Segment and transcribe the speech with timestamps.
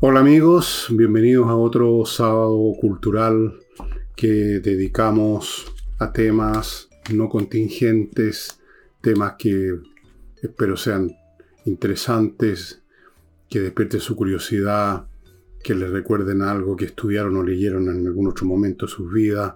[0.00, 3.54] Hola amigos, bienvenidos a otro sábado cultural
[4.16, 8.60] que dedicamos a temas no contingentes,
[9.00, 9.78] temas que
[10.42, 11.16] espero sean
[11.64, 12.82] interesantes,
[13.48, 15.06] que despierten su curiosidad,
[15.62, 19.54] que les recuerden algo que estudiaron o leyeron en algún otro momento de sus vidas.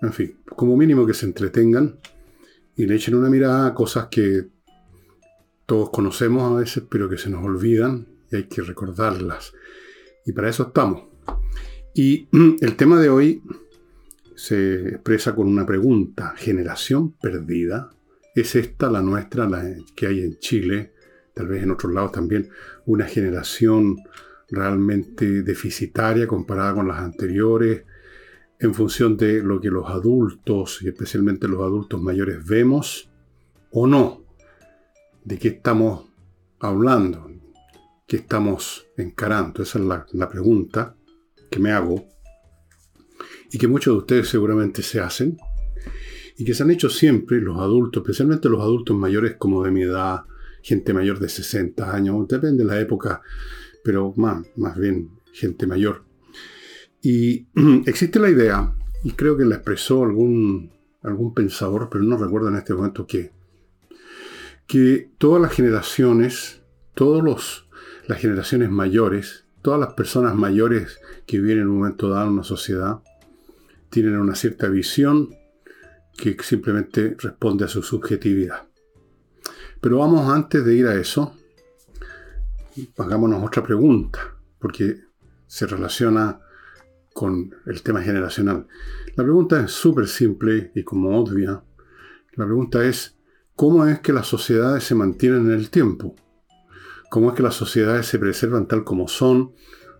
[0.00, 1.96] En fin, como mínimo que se entretengan
[2.76, 4.48] y le echen una mirada a cosas que
[5.66, 9.52] todos conocemos a veces, pero que se nos olvidan y hay que recordarlas.
[10.24, 11.04] Y para eso estamos.
[11.94, 12.28] Y
[12.60, 13.42] el tema de hoy
[14.34, 16.34] se expresa con una pregunta.
[16.36, 17.90] ¿Generación perdida?
[18.34, 19.62] ¿Es esta la nuestra, la
[19.94, 20.94] que hay en Chile?
[21.34, 22.48] Tal vez en otros lados también.
[22.86, 23.96] Una generación
[24.50, 27.84] realmente deficitaria comparada con las anteriores
[28.58, 33.10] en función de lo que los adultos y especialmente los adultos mayores vemos
[33.72, 34.24] o no.
[35.24, 36.10] ¿De qué estamos
[36.60, 37.31] hablando?
[38.12, 39.62] ¿Qué estamos encarando?
[39.62, 40.94] Esa es la, pregunta
[41.50, 42.04] que me hago
[43.50, 45.38] y que muchos de ustedes seguramente se hacen
[46.36, 49.84] y que se han hecho siempre los adultos, especialmente los adultos mayores como de mi
[49.84, 50.24] edad,
[50.62, 53.22] gente mayor de 60 años, depende de la época,
[53.82, 56.04] pero más, más bien gente mayor.
[57.00, 57.46] Y
[57.86, 62.56] existe la idea, y creo que la expresó algún, algún pensador, pero no recuerdo en
[62.56, 63.32] este momento qué,
[64.66, 66.60] que todas las generaciones,
[66.92, 67.24] todas
[68.06, 72.44] las generaciones mayores, todas las personas mayores que viven en un momento dado en una
[72.44, 73.00] sociedad,
[73.90, 75.34] tienen una cierta visión
[76.16, 78.66] que simplemente responde a su subjetividad.
[79.80, 81.36] Pero vamos antes de ir a eso,
[82.96, 85.00] hagámonos otra pregunta, porque
[85.46, 86.40] se relaciona
[87.12, 88.66] con el tema generacional.
[89.16, 91.62] La pregunta es súper simple y como obvia.
[92.34, 93.18] La pregunta es,
[93.54, 96.14] ¿cómo es que las sociedades se mantienen en el tiempo?
[97.12, 99.52] ¿Cómo es que las sociedades se preservan tal como son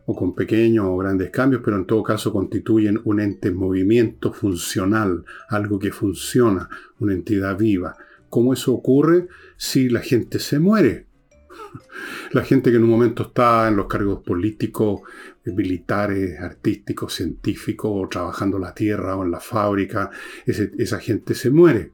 [0.07, 4.33] o con pequeños o grandes cambios, pero en todo caso constituyen un ente en movimiento
[4.33, 6.71] funcional, algo que funciona,
[7.01, 7.99] una entidad viva.
[8.31, 9.29] ¿Cómo eso ocurre
[9.59, 11.07] si la gente se muere?
[12.33, 15.03] La gente que en un momento está en los cargos políticos,
[15.45, 20.09] militares, artísticos, científicos, o trabajando la tierra o en la fábrica,
[20.47, 21.93] esa gente se muere.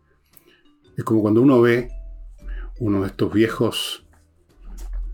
[0.97, 1.89] Es como cuando uno ve
[2.79, 4.08] uno de estos viejos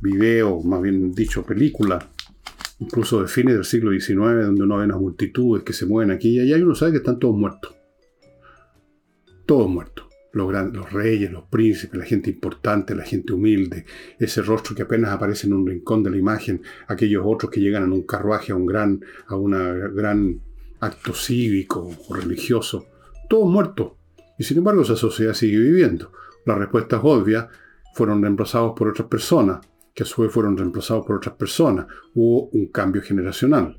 [0.04, 2.04] videos, más bien dicho películas,
[2.78, 6.36] incluso de fines del siglo XIX, donde uno ve las multitudes que se mueven aquí
[6.36, 7.74] y allá, y uno sabe que están todos muertos.
[9.46, 10.04] Todos muertos.
[10.32, 13.86] Los, los reyes, los príncipes, la gente importante, la gente humilde,
[14.18, 17.84] ese rostro que apenas aparece en un rincón de la imagen, aquellos otros que llegan
[17.84, 20.40] en un carruaje a un gran, a gran
[20.80, 22.86] acto cívico o religioso,
[23.28, 23.92] todos muertos.
[24.36, 26.10] Y sin embargo esa sociedad sigue viviendo.
[26.46, 27.48] La respuesta es obvia,
[27.94, 31.86] fueron reemplazados por otras personas, que a su vez fueron reemplazados por otras personas.
[32.14, 33.78] Hubo un cambio generacional.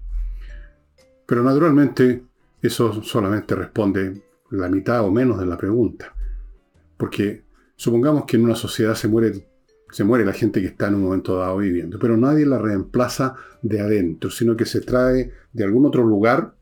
[1.26, 2.24] Pero naturalmente
[2.62, 4.22] eso solamente responde
[4.52, 6.14] la mitad o menos de la pregunta.
[6.98, 7.44] Porque
[7.76, 9.48] supongamos que en una sociedad se muere,
[9.92, 13.36] se muere la gente que está en un momento dado viviendo, pero nadie la reemplaza
[13.62, 16.56] de adentro, sino que se trae de algún otro lugar,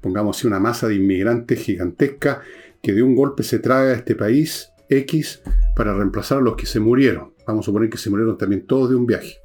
[0.00, 2.42] pongamos así una masa de inmigrantes gigantesca,
[2.82, 5.42] que de un golpe se trae a este país X
[5.74, 7.35] para reemplazar a los que se murieron.
[7.46, 9.36] Vamos a suponer que se murieron también todos de un viaje.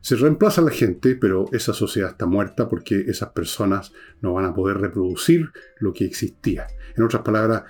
[0.00, 4.54] Se reemplaza la gente, pero esa sociedad está muerta porque esas personas no van a
[4.54, 6.66] poder reproducir lo que existía.
[6.94, 7.62] En otras palabras,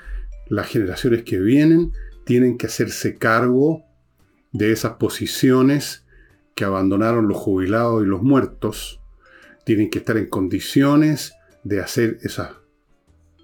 [0.48, 1.92] las generaciones que vienen
[2.24, 3.84] tienen que hacerse cargo
[4.52, 6.04] de esas posiciones
[6.54, 9.00] que abandonaron los jubilados y los muertos.
[9.64, 12.50] Tienen que estar en condiciones de hacer esas,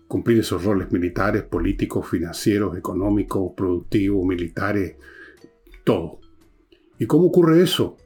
[0.09, 4.97] cumplir esos roles militares, políticos, financieros, económicos, productivos, militares,
[5.91, 6.21] todo.
[7.01, 7.97] ¿Y cómo ocurre eso?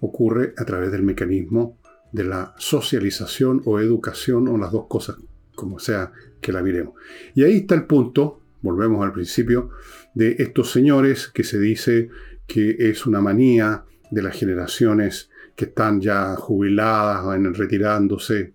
[0.00, 1.78] Ocurre a través del mecanismo
[2.12, 5.16] de la socialización o educación o las dos cosas,
[5.54, 6.12] como sea
[6.42, 6.92] que la miremos.
[7.34, 9.70] Y ahí está el punto, volvemos al principio,
[10.12, 12.10] de estos señores que se dice
[12.46, 18.52] que es una manía de las generaciones que están ya jubiladas, o retirándose,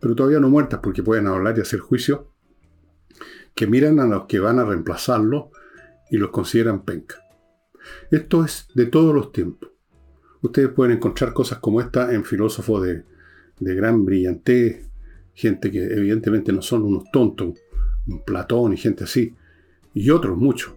[0.00, 2.30] pero todavía no muertas porque pueden hablar y hacer juicio,
[3.56, 5.50] que miran a los que van a reemplazarlo
[6.08, 7.27] y los consideran penca.
[8.10, 9.70] Esto es de todos los tiempos.
[10.40, 13.04] Ustedes pueden encontrar cosas como esta en filósofos de,
[13.58, 14.88] gran brillantez,
[15.34, 17.58] gente que evidentemente no son unos tontos,
[18.24, 19.34] Platón y gente así,
[19.92, 20.74] y otros muchos,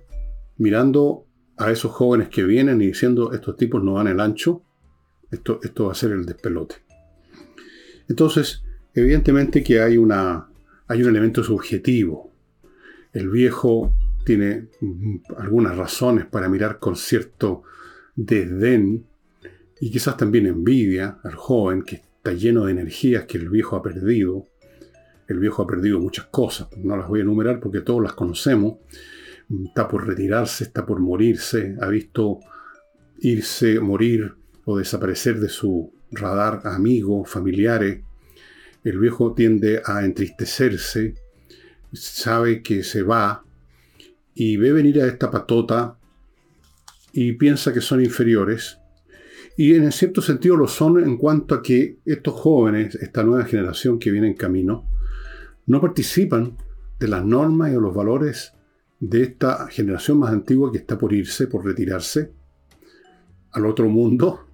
[0.58, 1.26] mirando
[1.58, 4.64] a esos jóvenes que vienen y diciendo estos tipos no dan el ancho,
[5.30, 6.76] esto, esto va a ser el despelote.
[8.10, 8.64] Entonces,
[8.94, 10.50] evidentemente que hay, una,
[10.88, 12.32] hay un elemento subjetivo.
[13.14, 13.94] El viejo
[14.24, 14.68] tiene
[15.38, 17.64] algunas razones para mirar con cierto
[18.16, 19.06] desdén
[19.80, 23.82] y quizás también envidia al joven que está lleno de energías que el viejo ha
[23.82, 24.48] perdido.
[25.28, 28.76] El viejo ha perdido muchas cosas, no las voy a enumerar porque todos las conocemos.
[29.66, 32.40] Está por retirarse, está por morirse, ha visto
[33.20, 34.36] irse, morir
[34.66, 38.02] o desaparecer de su radar amigos, familiares.
[38.84, 41.16] El viejo tiende a entristecerse,
[41.92, 43.44] sabe que se va
[44.34, 45.98] y ve venir a esta patota
[47.14, 48.80] y piensa que son inferiores.
[49.58, 54.00] Y en cierto sentido lo son en cuanto a que estos jóvenes, esta nueva generación
[54.00, 54.88] que viene en camino,
[55.66, 56.58] no participan
[57.00, 58.54] de las normas y de los valores
[59.00, 62.32] de esta generación más antigua que está por irse, por retirarse
[63.52, 64.48] al otro mundo.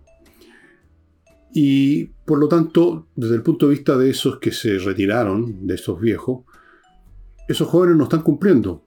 [1.53, 5.75] Y por lo tanto, desde el punto de vista de esos que se retiraron, de
[5.75, 6.45] esos viejos,
[7.47, 8.86] esos jóvenes no están cumpliendo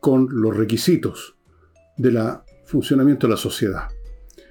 [0.00, 1.36] con los requisitos
[1.96, 2.18] del
[2.64, 3.88] funcionamiento de la sociedad.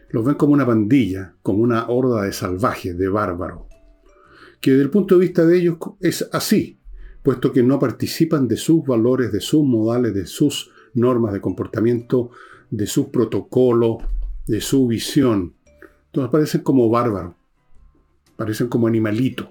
[0.10, 3.64] Los ven como una pandilla, como una horda de salvajes, de bárbaros,
[4.62, 6.80] que desde el punto de vista de ellos es así,
[7.24, 12.32] puesto que no participan de sus valores, de sus modales, de sus normas de comportamiento,
[12.70, 13.98] de sus protocolos,
[14.48, 15.56] de su visión.
[16.08, 17.36] Entonces parecen como bárbaros,
[18.36, 19.48] parecen como animalitos,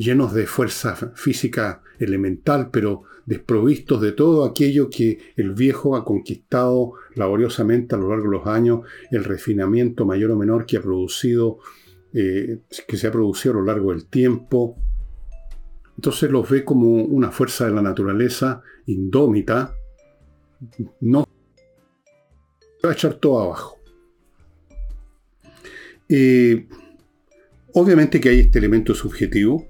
[0.00, 6.94] llenos de fuerza física elemental, pero desprovistos de todo aquello que el viejo ha conquistado
[7.14, 8.80] laboriosamente a lo largo de los años,
[9.10, 11.58] el refinamiento mayor o menor que ha producido,
[12.14, 14.76] eh, que se ha producido a lo largo del tiempo.
[15.96, 19.74] Entonces los ve como una fuerza de la naturaleza indómita,
[21.00, 21.28] no
[22.82, 23.78] va a echar todo abajo.
[26.08, 26.66] Eh,
[27.74, 29.69] obviamente que hay este elemento subjetivo,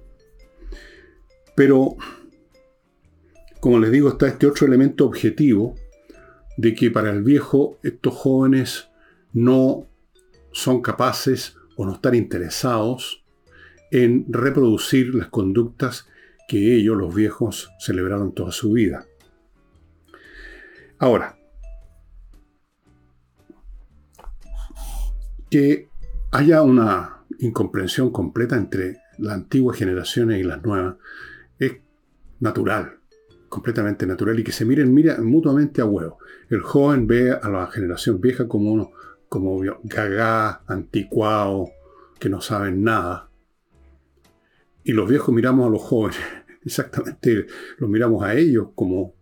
[1.61, 1.95] pero
[3.61, 5.75] como les digo, está este otro elemento objetivo
[6.57, 8.89] de que para el viejo estos jóvenes
[9.35, 9.87] no
[10.53, 13.27] son capaces o no están interesados
[13.91, 16.09] en reproducir las conductas
[16.49, 19.05] que ellos, los viejos, celebraron toda su vida.
[20.99, 21.39] Ahora,
[25.51, 25.91] que
[26.33, 30.97] haya una incomprensión completa entre las antiguas generaciones y las nuevas
[31.61, 31.77] es
[32.41, 32.99] natural,
[33.49, 34.93] completamente natural y que se miren
[35.25, 36.19] mutuamente a huevo.
[36.49, 38.91] El joven ve a la generación vieja como uno,
[39.29, 41.71] como gagá, anticuado,
[42.19, 43.29] que no saben nada.
[44.83, 46.19] Y los viejos miramos a los jóvenes,
[46.65, 47.47] exactamente,
[47.79, 49.15] los miramos a ellos como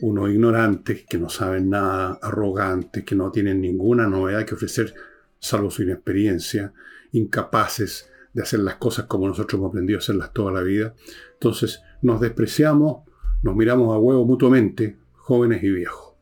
[0.00, 4.94] unos ignorantes que no saben nada, arrogantes, que no tienen ninguna novedad que ofrecer
[5.38, 6.72] salvo su inexperiencia,
[7.10, 10.94] incapaces de hacer las cosas como nosotros hemos aprendido a hacerlas toda la vida.
[11.34, 13.08] Entonces nos despreciamos,
[13.42, 16.12] nos miramos a huevo mutuamente, jóvenes y viejos.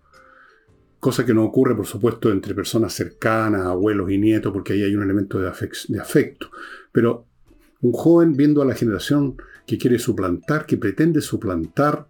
[0.99, 4.95] Cosa que no ocurre, por supuesto, entre personas cercanas, abuelos y nietos, porque ahí hay
[4.95, 6.51] un elemento de, afecto.
[6.93, 7.27] Pero
[7.81, 9.37] un joven viendo a la generación
[9.67, 12.07] que quiere suplantar, que pretende suplantar,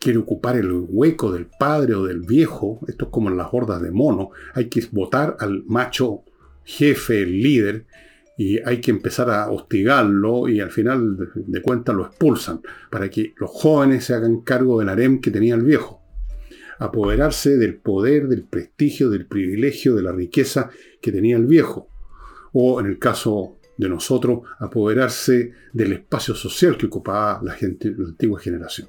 [0.00, 3.80] quiere ocupar el hueco del padre o del viejo, esto es como en las hordas
[3.80, 6.24] de mono, hay que votar al macho
[6.64, 7.86] jefe, el líder,
[8.36, 12.60] y hay que empezar a hostigarlo y al final de, cuentas lo expulsan
[12.90, 16.02] para que los jóvenes se hagan cargo del harem que tenía el viejo.
[16.78, 20.70] Apoderarse del poder, del prestigio, del privilegio, de la riqueza
[21.00, 21.88] que tenía el viejo.
[22.52, 28.08] O en el caso de nosotros, apoderarse del espacio social que ocupaba la, gente, la
[28.08, 28.88] antigua generación.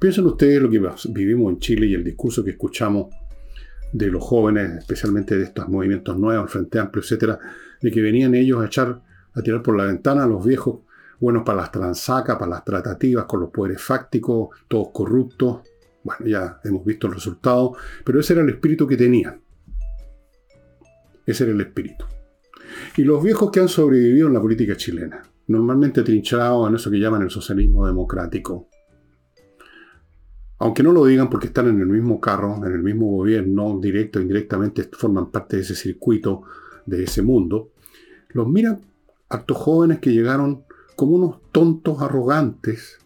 [0.00, 3.14] Piensen ustedes lo que vivimos en Chile y el discurso que escuchamos
[3.92, 7.38] de los jóvenes, especialmente de estos movimientos nuevos, Frente Amplio, etcétera,
[7.84, 9.02] de que venían ellos a echar,
[9.34, 10.80] a tirar por la ventana a los viejos,
[11.20, 15.60] buenos para las transacas, para las tratativas con los poderes fácticos, todos corruptos.
[16.02, 19.38] Bueno, ya hemos visto el resultado, pero ese era el espíritu que tenían.
[21.26, 22.06] Ese era el espíritu.
[22.96, 26.98] Y los viejos que han sobrevivido en la política chilena, normalmente trinchados en eso que
[26.98, 28.70] llaman el socialismo democrático,
[30.56, 34.20] aunque no lo digan porque están en el mismo carro, en el mismo gobierno, directo
[34.20, 36.44] o indirectamente forman parte de ese circuito,
[36.86, 37.73] de ese mundo,
[38.34, 38.82] los miran
[39.30, 40.64] actos jóvenes que llegaron
[40.96, 42.98] como unos tontos arrogantes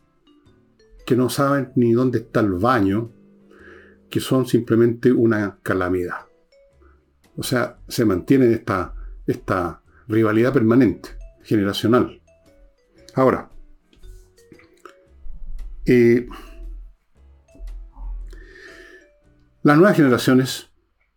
[1.06, 3.12] que no saben ni dónde está el baño,
[4.10, 6.26] que son simplemente una calamidad.
[7.36, 8.94] O sea, se mantiene esta,
[9.26, 11.10] esta rivalidad permanente,
[11.44, 12.20] generacional.
[13.14, 13.48] Ahora,
[15.86, 16.26] eh,
[19.68, 20.70] Las nuevas generaciones,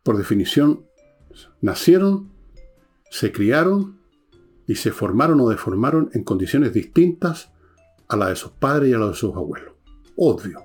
[0.04, 0.86] por definición,
[1.62, 2.34] nacieron,
[3.10, 4.01] se criaron
[4.72, 7.52] y se formaron o deformaron en condiciones distintas
[8.08, 9.74] a las de sus padres y a las de sus abuelos.
[10.16, 10.62] Obvio.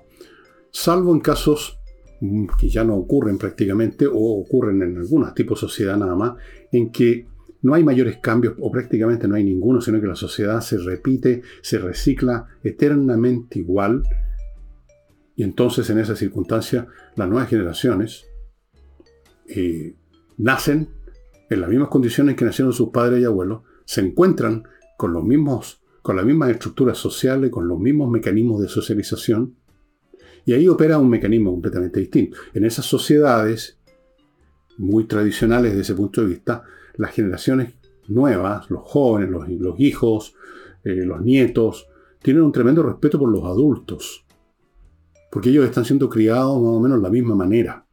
[0.71, 1.77] Salvo en casos
[2.21, 6.35] mm, que ya no ocurren prácticamente, o ocurren en algunos tipos de sociedad nada más,
[6.71, 7.27] en que
[7.63, 11.41] no hay mayores cambios, o prácticamente no hay ninguno, sino que la sociedad se repite,
[11.61, 14.03] se recicla eternamente igual.
[15.35, 16.87] Y entonces en esa circunstancia
[17.17, 18.25] las nuevas generaciones
[19.49, 19.97] eh,
[20.37, 20.87] nacen
[21.49, 24.67] en las mismas condiciones que nacieron sus padres y abuelos, se encuentran
[24.97, 29.55] con los mismos, con las mismas estructuras sociales, con los mismos mecanismos de socialización,
[30.45, 32.37] y ahí opera un mecanismo completamente distinto.
[32.53, 33.79] En esas sociedades
[34.77, 36.63] muy tradicionales desde ese punto de vista,
[36.95, 37.75] las generaciones
[38.09, 40.35] nuevas, los jóvenes, los, hijos,
[40.83, 41.87] eh, los nietos,
[42.21, 44.25] tienen un tremendo respeto por los adultos,
[45.31, 47.85] porque ellos están siendo criados más o menos de la misma manera,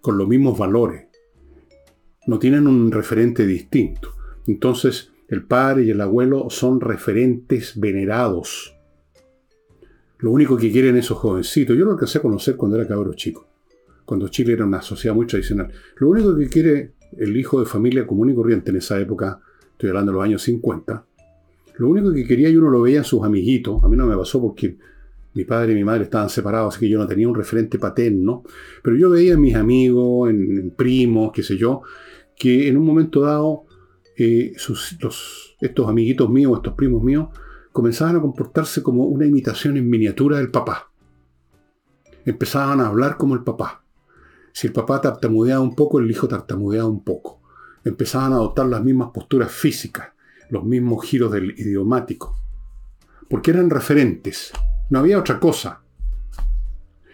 [0.00, 1.08] con los mismos valores.
[2.28, 4.17] No tienen un referente distinto.
[4.48, 8.74] Entonces, el padre y el abuelo son referentes venerados.
[10.18, 13.46] Lo único que quieren esos jovencitos, yo lo alcancé a conocer cuando era cabro chico,
[14.04, 15.70] cuando Chile era una sociedad muy tradicional.
[15.98, 19.40] Lo único que quiere el hijo de familia común y corriente en esa época,
[19.72, 21.06] estoy hablando de los años 50,
[21.76, 24.16] lo único que quería y uno lo veía en sus amiguitos, a mí no me
[24.16, 24.76] pasó porque
[25.34, 28.42] mi padre y mi madre estaban separados, así que yo no tenía un referente paterno,
[28.82, 31.82] pero yo veía en mis amigos, en, primos, qué sé yo,
[32.36, 33.67] que en un momento dado
[34.18, 34.52] eh,
[35.60, 37.28] estos amiguitos míos, estos primos míos,
[37.72, 40.90] comenzaban a comportarse como una imitación en miniatura del papá.
[42.24, 43.84] Empezaban a hablar como el papá.
[44.52, 47.40] Si el papá tartamudeaba un poco, el hijo tartamudeaba un poco.
[47.84, 50.08] Empezaban a adoptar las mismas posturas físicas,
[50.50, 52.36] los mismos giros del idiomático.
[53.30, 54.52] Porque eran referentes.
[54.90, 55.82] No había otra cosa.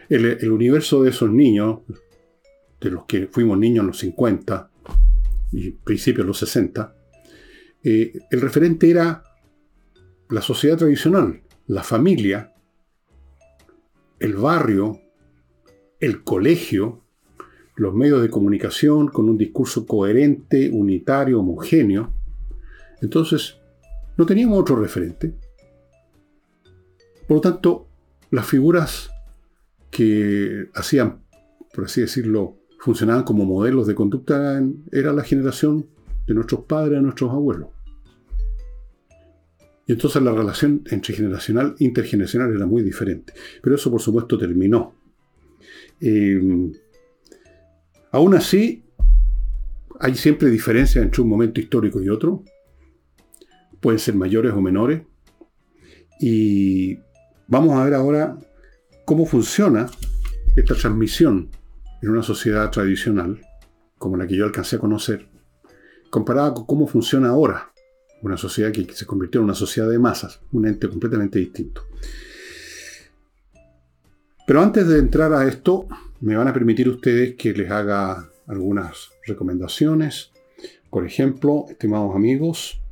[0.09, 1.81] El, universo de esos niños,
[2.81, 4.71] de los que fuimos niños en los 50
[5.55, 6.97] y principios de los 60,
[7.85, 9.23] eh, el referente era
[10.29, 12.53] la sociedad tradicional, la familia,
[14.19, 15.01] el barrio,
[16.01, 17.03] el colegio,
[17.77, 22.13] los medios de comunicación con un discurso coherente, unitario, homogéneo.
[23.01, 23.59] Entonces,
[24.17, 25.35] no teníamos otro referente.
[27.29, 27.89] Por lo tanto,
[28.31, 29.11] las figuras
[29.91, 31.23] que hacían,
[31.73, 34.63] por así decirlo, funcionaban como modelos de conducta
[34.93, 35.87] era la generación
[36.27, 37.71] de nuestros padres, de nuestros abuelos.
[39.87, 43.33] Y entonces la relación entre generacional e intergeneracional era muy diferente.
[43.63, 44.95] Pero eso, por supuesto, terminó.
[45.99, 46.73] Eh,
[48.15, 48.85] Aún así,
[49.99, 52.45] hay siempre diferencias entre un momento histórico y otro.
[53.81, 55.03] Pueden ser mayores o menores.
[56.21, 56.99] Y
[57.49, 58.39] vamos a ver ahora
[59.07, 59.87] cómo funciona
[60.55, 61.49] esta transmisión
[62.05, 63.41] en una sociedad tradicional,
[63.97, 65.27] como la que yo alcancé a conocer,
[66.11, 67.73] comparada con cómo funciona ahora,
[68.21, 71.87] una sociedad que se convirtió en una sociedad de masas, un ente completamente distinto.
[74.47, 75.87] Pero antes de entrar a esto,
[76.21, 80.31] me van a permitir ustedes que les haga algunas recomendaciones.
[80.91, 82.83] Por ejemplo, estimados amigos,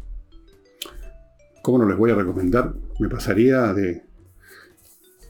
[1.61, 2.73] ¿cómo no les voy a recomendar?
[2.99, 4.05] Me pasaría de,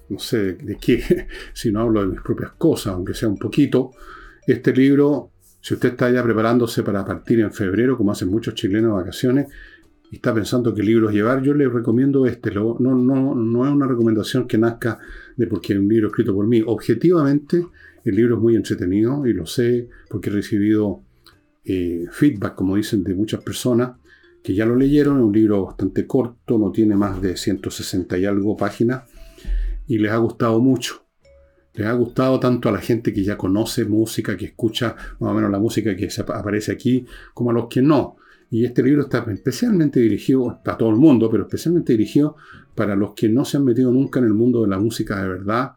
[0.09, 3.92] no sé de qué, si no hablo de mis propias cosas, aunque sea un poquito.
[4.47, 5.30] Este libro,
[5.61, 9.47] si usted está ya preparándose para partir en febrero, como hacen muchos chilenos de vacaciones,
[10.11, 12.54] y está pensando qué libros llevar, yo le recomiendo este.
[12.54, 14.99] no, no, no es una recomendación que nazca
[15.37, 16.62] de porque es un libro escrito por mí.
[16.66, 17.66] Objetivamente,
[18.04, 21.02] el libro es muy entretenido y lo sé porque he recibido
[21.64, 23.92] eh, feedback, como dicen, de muchas personas
[24.42, 25.18] que ya lo leyeron.
[25.18, 29.04] Es un libro bastante corto, no tiene más de 160 y algo páginas
[29.86, 31.04] y les ha gustado mucho.
[31.74, 35.34] Les ha gustado tanto a la gente que ya conoce música, que escucha más o
[35.34, 38.16] menos la música que aparece aquí, como a los que no.
[38.50, 42.36] Y este libro está especialmente dirigido a todo el mundo, pero especialmente dirigido
[42.74, 45.28] para los que no se han metido nunca en el mundo de la música de
[45.28, 45.76] verdad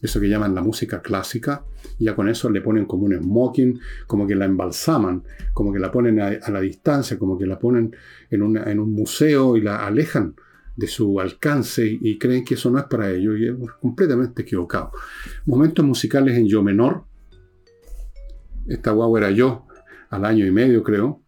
[0.00, 1.64] eso que llaman la música clásica,
[1.98, 5.22] ya con eso le ponen como un smoking, como que la embalsaman,
[5.54, 7.94] como que la ponen a, la distancia, como que la ponen
[8.30, 10.34] en, un museo y la alejan
[10.76, 14.92] de su alcance y, creen que eso no es para ellos, y es completamente equivocado.
[15.46, 17.04] Momentos musicales en yo menor,
[18.66, 19.66] esta guagua era yo,
[20.10, 21.22] al año y medio creo,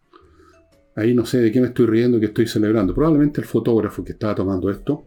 [0.94, 4.12] ahí no sé de qué me estoy riendo, que estoy celebrando, probablemente el fotógrafo que
[4.12, 5.04] estaba tomando esto,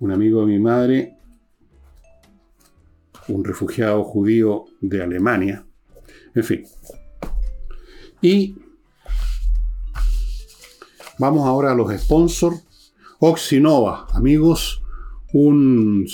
[0.00, 1.14] un amigo de mi madre,
[3.28, 5.64] un refugiado judío de Alemania,
[6.34, 6.64] en fin.
[8.22, 8.56] Y
[11.18, 12.67] vamos ahora a los sponsors.
[13.20, 14.80] Oxinova, amigos,
[15.32, 16.06] un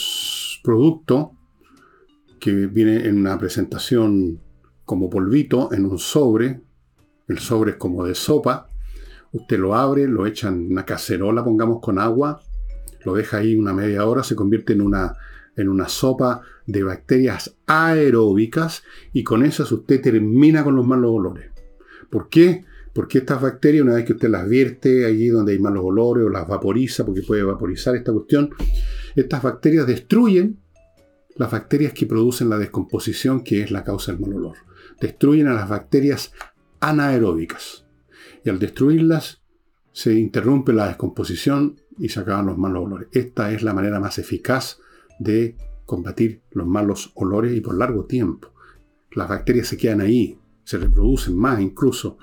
[0.63, 1.33] producto
[2.39, 4.41] que viene en una presentación
[4.85, 6.61] como polvito en un sobre.
[7.27, 8.69] El sobre es como de sopa.
[9.33, 12.41] Usted lo abre, lo echa en una cacerola, pongamos con agua,
[13.03, 15.15] lo deja ahí una media hora, se convierte en una
[15.55, 18.83] en una sopa de bacterias aeróbicas
[19.13, 21.51] y con esas usted termina con los malos olores.
[22.09, 22.65] ¿Por qué?
[22.95, 26.29] Porque estas bacterias, una vez que usted las vierte allí donde hay malos olores o
[26.29, 28.51] las vaporiza, porque puede vaporizar esta cuestión,
[29.17, 30.61] estas bacterias destruyen
[31.35, 34.55] las bacterias que producen la descomposición, que es la causa del mal olor.
[35.01, 36.31] Destruyen a las bacterias
[36.79, 37.85] anaeróbicas.
[38.45, 39.41] Y al destruirlas,
[39.91, 43.09] se interrumpe la descomposición y se acaban los malos olores.
[43.11, 44.79] Esta es la manera más eficaz
[45.19, 48.53] de combatir los malos olores y por largo tiempo.
[49.11, 52.17] Las bacterias se quedan ahí, se reproducen más incluso,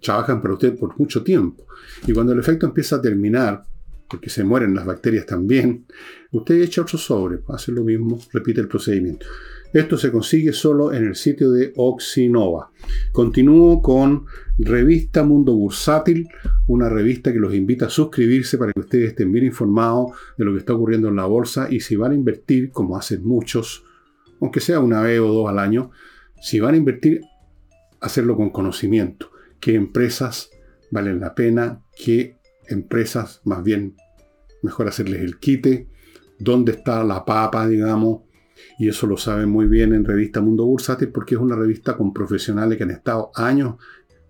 [0.00, 1.66] trabajan para usted por mucho tiempo.
[2.06, 3.62] Y cuando el efecto empieza a terminar,
[4.08, 5.86] porque se mueren las bacterias también,
[6.32, 9.26] usted echa otro sobre, hace lo mismo, repite el procedimiento.
[9.72, 12.70] Esto se consigue solo en el sitio de Oxinova.
[13.12, 14.24] Continúo con
[14.58, 16.26] Revista Mundo Bursátil,
[16.68, 20.52] una revista que los invita a suscribirse para que ustedes estén bien informados de lo
[20.52, 23.84] que está ocurriendo en la bolsa y si van a invertir, como hacen muchos,
[24.40, 25.90] aunque sea una vez o dos al año,
[26.40, 27.20] si van a invertir,
[28.00, 29.30] hacerlo con conocimiento.
[29.60, 30.50] ¿Qué empresas
[30.90, 31.82] valen la pena?
[31.96, 32.38] ¿Qué
[32.68, 33.96] empresas más bien
[34.62, 35.88] mejor hacerles el quite?
[36.38, 38.22] ¿Dónde está la papa, digamos?
[38.78, 42.12] y eso lo saben muy bien en Revista Mundo Bursátil porque es una revista con
[42.12, 43.76] profesionales que han estado años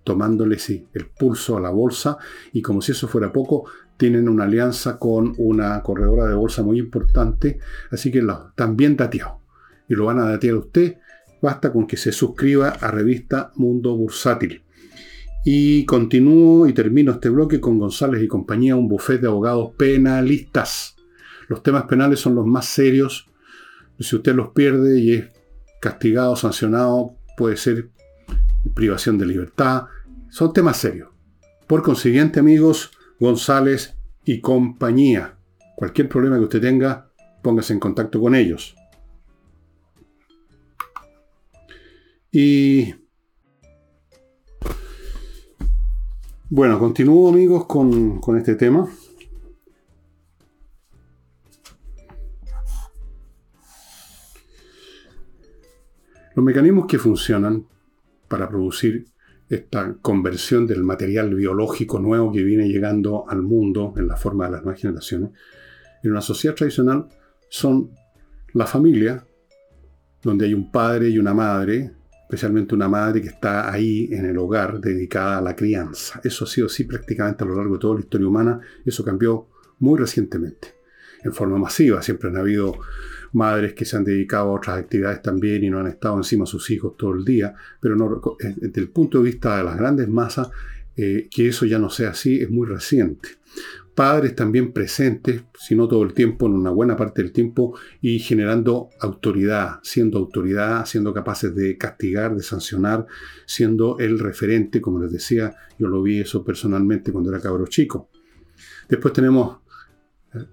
[0.04, 0.56] tomándole
[0.94, 2.16] el pulso a la bolsa
[2.52, 3.64] y como si eso fuera poco,
[3.98, 7.58] tienen una alianza con una corredora de bolsa muy importante,
[7.90, 9.34] así que lo, están bien dateados
[9.86, 10.96] y lo van a datear usted,
[11.42, 14.62] basta con que se suscriba a Revista Mundo Bursátil.
[15.50, 20.94] Y continúo y termino este bloque con González y compañía, un bufete de abogados penalistas.
[21.48, 23.30] Los temas penales son los más serios
[23.98, 25.24] si usted los pierde y es
[25.80, 27.88] castigado, sancionado, puede ser
[28.74, 29.84] privación de libertad.
[30.28, 31.08] Son temas serios.
[31.66, 35.38] Por consiguiente, amigos, González y compañía.
[35.76, 37.08] Cualquier problema que usted tenga,
[37.42, 38.76] póngase en contacto con ellos.
[42.30, 43.07] Y
[46.50, 48.88] bueno, continúo amigos con, con este tema.
[56.34, 57.66] Los mecanismos que funcionan
[58.28, 59.06] para producir
[59.48, 64.52] esta conversión del material biológico nuevo que viene llegando al mundo en la forma de
[64.52, 65.30] las nuevas generaciones,
[66.02, 67.08] en una sociedad tradicional
[67.48, 67.90] son
[68.52, 69.26] la familia,
[70.22, 71.92] donde hay un padre y una madre,
[72.28, 76.20] especialmente una madre que está ahí en el hogar dedicada a la crianza.
[76.22, 79.48] Eso ha sido así prácticamente a lo largo de toda la historia humana, eso cambió
[79.78, 80.74] muy recientemente,
[81.24, 82.78] en forma masiva, siempre han habido
[83.32, 86.50] madres que se han dedicado a otras actividades también y no han estado encima de
[86.50, 90.08] sus hijos todo el día, pero eh, desde el punto de vista de las grandes
[90.08, 90.50] masas,
[90.96, 93.30] eh, que eso ya no sea así es muy reciente.
[93.98, 98.20] Padres también presentes, si no todo el tiempo, en una buena parte del tiempo, y
[98.20, 103.08] generando autoridad, siendo autoridad, siendo capaces de castigar, de sancionar,
[103.44, 108.08] siendo el referente, como les decía, yo lo vi eso personalmente cuando era cabro chico.
[108.88, 109.62] Después tenemos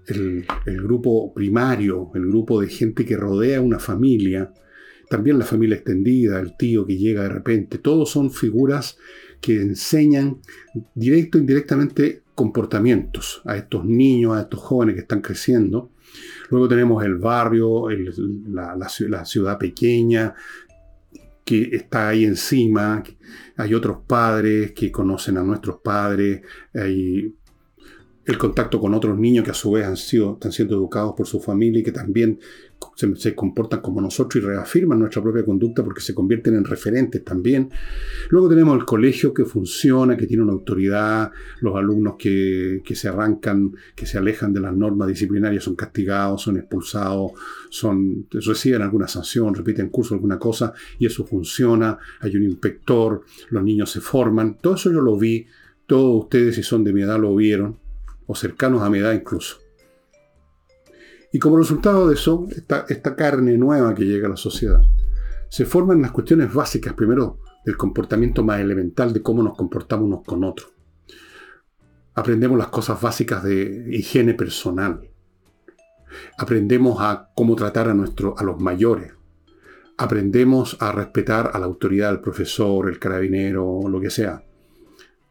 [0.08, 0.44] el,
[0.82, 4.52] grupo primario, el grupo de gente que rodea una familia,
[5.08, 8.98] también la familia extendida, el tío que llega de repente, todos son figuras
[9.40, 10.40] que enseñan
[10.96, 15.90] directo e indirectamente comportamientos a estos niños, a estos jóvenes que están creciendo.
[16.50, 17.88] Luego tenemos el barrio,
[18.48, 20.34] la, la, ciudad pequeña
[21.44, 23.02] que está ahí encima.
[23.56, 26.42] Hay otros padres que conocen a nuestros padres.
[26.74, 27.34] Hay
[28.26, 31.26] el contacto con otros niños que a su vez han sido, están siendo educados por
[31.26, 32.38] su familia y que también
[32.96, 37.70] se, comportan como nosotros y reafirman nuestra propia conducta porque se convierten en referentes también.
[38.30, 43.72] Luego tenemos el colegio que funciona, que tiene una autoridad, los alumnos que, se arrancan,
[43.94, 47.32] que se alejan de las normas disciplinarias son castigados, son expulsados,
[47.68, 53.62] son, reciben alguna sanción, repiten curso, alguna cosa, y eso funciona, hay un inspector, los
[53.62, 55.46] niños se forman, todo eso yo lo vi,
[55.86, 57.78] todos ustedes si son de mi edad lo vieron
[58.26, 59.65] o cercanos a mi edad incluso.
[61.36, 62.46] Y como resultado de eso,
[62.88, 64.80] esta, carne nueva que llega a la sociedad,
[65.50, 70.24] se forman las cuestiones básicas, primero, del comportamiento más elemental, de cómo nos comportamos unos
[70.24, 70.72] con otros.
[72.14, 75.10] Aprendemos las cosas básicas de higiene personal.
[76.38, 79.12] Aprendemos a cómo tratar a, a los mayores.
[79.98, 84.42] Aprendemos a respetar a la autoridad del profesor, el carabinero, lo que sea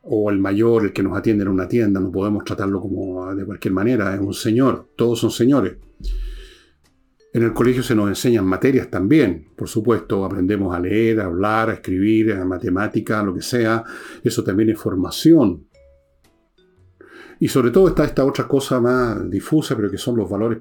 [0.07, 3.43] o el mayor, el que nos atiende en una tienda, no podemos tratarlo como de
[3.45, 5.77] cualquier manera, es un señor, todos son señores.
[7.33, 11.69] En el colegio se nos enseñan materias también, por supuesto, aprendemos a leer, a hablar,
[11.69, 13.83] a escribir, a matemática, lo que sea,
[14.23, 15.67] eso también es formación.
[17.39, 20.59] Y sobre todo está esta otra cosa más difusa, pero que son los valores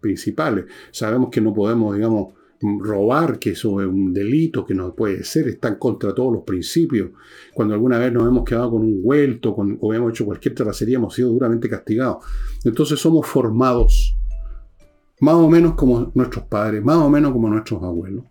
[0.00, 0.64] principales.
[0.90, 5.48] Sabemos que no podemos, digamos, robar, que eso es un delito, que no puede ser,
[5.48, 7.10] está en contra de todos los principios.
[7.54, 10.96] Cuando alguna vez nos hemos quedado con un vuelto con, o hemos hecho cualquier terracería,
[10.96, 12.24] hemos sido duramente castigados.
[12.64, 14.16] Entonces somos formados,
[15.20, 18.24] más o menos como nuestros padres, más o menos como nuestros abuelos.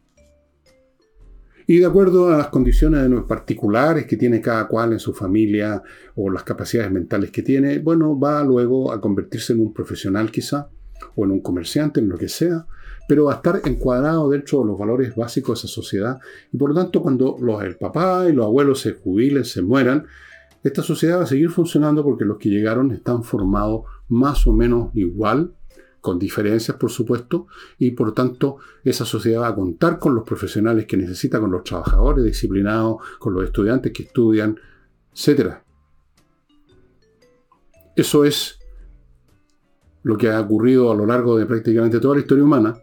[1.66, 5.84] Y de acuerdo a las condiciones particulares que tiene cada cual en su familia
[6.16, 10.70] o las capacidades mentales que tiene, bueno, va luego a convertirse en un profesional quizá,
[11.16, 12.66] o en un comerciante, en lo que sea,
[13.10, 16.20] pero va a estar encuadrado dentro de los valores básicos de esa sociedad.
[16.54, 20.06] Y por lo tanto, cuando los, el papá y los abuelos se jubilen, se mueran,
[20.64, 24.92] esta sociedad va a seguir funcionando porque los que llegaron están formados más o menos
[24.94, 25.56] igual,
[26.02, 27.48] con diferencias por supuesto,
[27.80, 31.50] y por lo tanto esa sociedad va a contar con los profesionales que necesita, con
[31.50, 34.56] los trabajadores disciplinados, con los estudiantes que estudian,
[35.16, 35.56] etc.
[37.96, 38.60] Eso es
[40.04, 42.80] lo que ha ocurrido a lo largo de prácticamente toda la historia humana,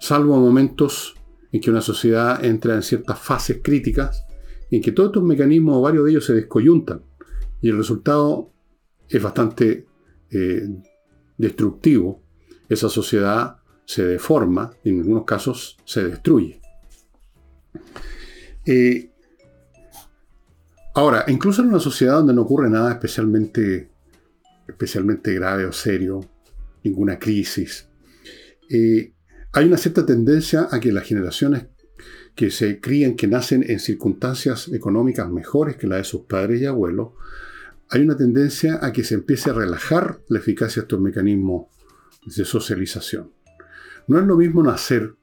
[0.00, 1.14] salvo momentos
[1.52, 4.24] en que una sociedad entra en ciertas fases críticas,
[4.70, 7.02] en que todos estos mecanismos, o varios de ellos, se descoyuntan.
[7.60, 8.50] Y el resultado
[9.08, 9.86] es bastante
[10.30, 10.68] eh,
[11.36, 12.22] destructivo.
[12.68, 16.60] Esa sociedad se deforma, y en algunos casos se destruye.
[18.64, 19.10] Eh,
[20.94, 23.90] ahora, incluso en una sociedad donde no ocurre nada especialmente,
[24.66, 26.20] especialmente grave o serio,
[26.84, 27.88] ninguna crisis,
[28.70, 29.12] eh,
[29.52, 31.66] hay una cierta tendencia a que las generaciones
[32.34, 36.66] que se crían, que nacen en circunstancias económicas mejores que la de sus padres y
[36.66, 37.10] abuelos,
[37.88, 41.66] hay una tendencia a que se empiece a relajar la eficacia de estos mecanismos
[42.24, 43.32] de socialización.
[44.06, 45.14] No es lo mismo nacer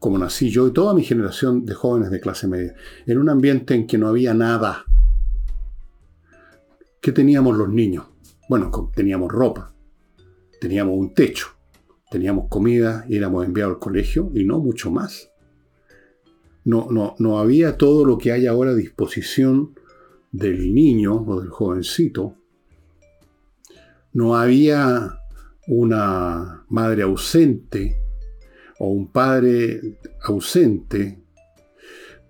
[0.00, 2.74] como nací yo y toda mi generación de jóvenes de clase media,
[3.06, 4.84] en un ambiente en que no había nada.
[7.02, 8.06] ¿Qué teníamos los niños?
[8.48, 9.72] Bueno, teníamos ropa,
[10.58, 11.48] teníamos un techo,
[12.10, 15.30] teníamos comida y éramos enviados al colegio y no mucho más.
[16.64, 19.74] No, no, no había todo lo que hay ahora a disposición
[20.32, 22.34] del niño o del jovencito.
[24.12, 25.20] No había
[25.68, 27.96] una madre ausente
[28.78, 31.22] o un padre ausente.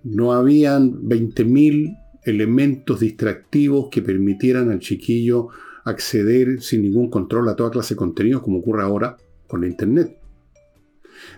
[0.04, 5.48] No habían 20.000 elementos distractivos que permitieran al chiquillo
[5.84, 9.16] acceder sin ningún control a toda clase de contenidos como ocurre ahora
[9.50, 10.16] con la Internet.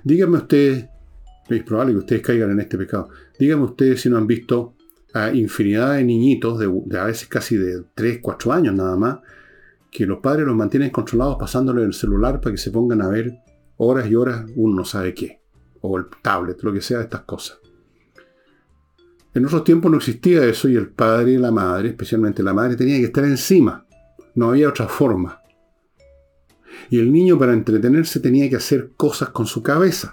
[0.05, 0.87] Díganme ustedes,
[1.49, 4.75] es probable que ustedes caigan en este pecado, díganme ustedes si no han visto
[5.15, 9.19] a infinidad de niñitos, de, a veces casi de 3, 4 años nada más,
[9.91, 13.39] que los padres los mantienen controlados pasándole el celular para que se pongan a ver
[13.77, 15.41] horas y horas uno no sabe qué,
[15.81, 17.59] o el tablet, lo que sea de estas cosas.
[19.35, 22.77] En otros tiempos no existía eso y el padre y la madre, especialmente la madre,
[22.77, 23.87] tenía que estar encima.
[24.35, 25.42] No había otra forma.
[26.91, 30.13] Y el niño para entretenerse tenía que hacer cosas con su cabeza.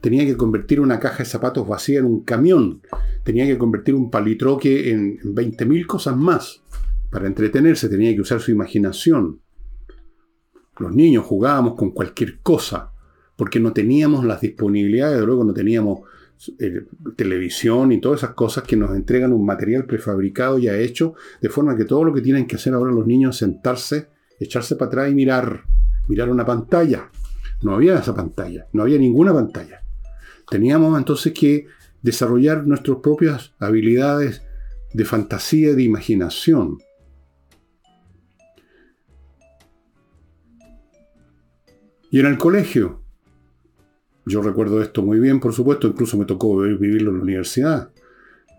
[0.00, 2.80] Tenía que convertir una caja de zapatos vacía en un camión.
[3.22, 6.62] Tenía que convertir un palitroque en 20.000 cosas más.
[7.10, 9.40] Para entretenerse tenía que usar su imaginación.
[10.78, 12.92] Los niños jugábamos con cualquier cosa,
[13.36, 16.00] porque no teníamos las disponibilidades, luego no teníamos
[16.58, 21.50] eh, televisión y todas esas cosas que nos entregan un material prefabricado ya hecho, de
[21.50, 24.88] forma que todo lo que tienen que hacer ahora los niños es sentarse, echarse para
[24.88, 25.64] atrás y mirar
[26.08, 27.10] mirar una pantalla.
[27.62, 29.82] No había esa pantalla, no había ninguna pantalla.
[30.48, 31.66] Teníamos entonces que
[32.02, 34.42] desarrollar nuestras propias habilidades
[34.92, 36.78] de fantasía, de imaginación.
[42.10, 43.00] Y en el colegio,
[44.26, 47.92] yo recuerdo esto muy bien, por supuesto, incluso me tocó vivirlo en la universidad.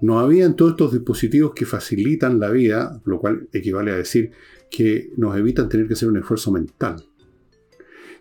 [0.02, 4.32] No habían todos estos dispositivos que facilitan la vida, lo cual equivale a decir
[4.70, 7.06] que nos evitan tener que hacer un esfuerzo mental.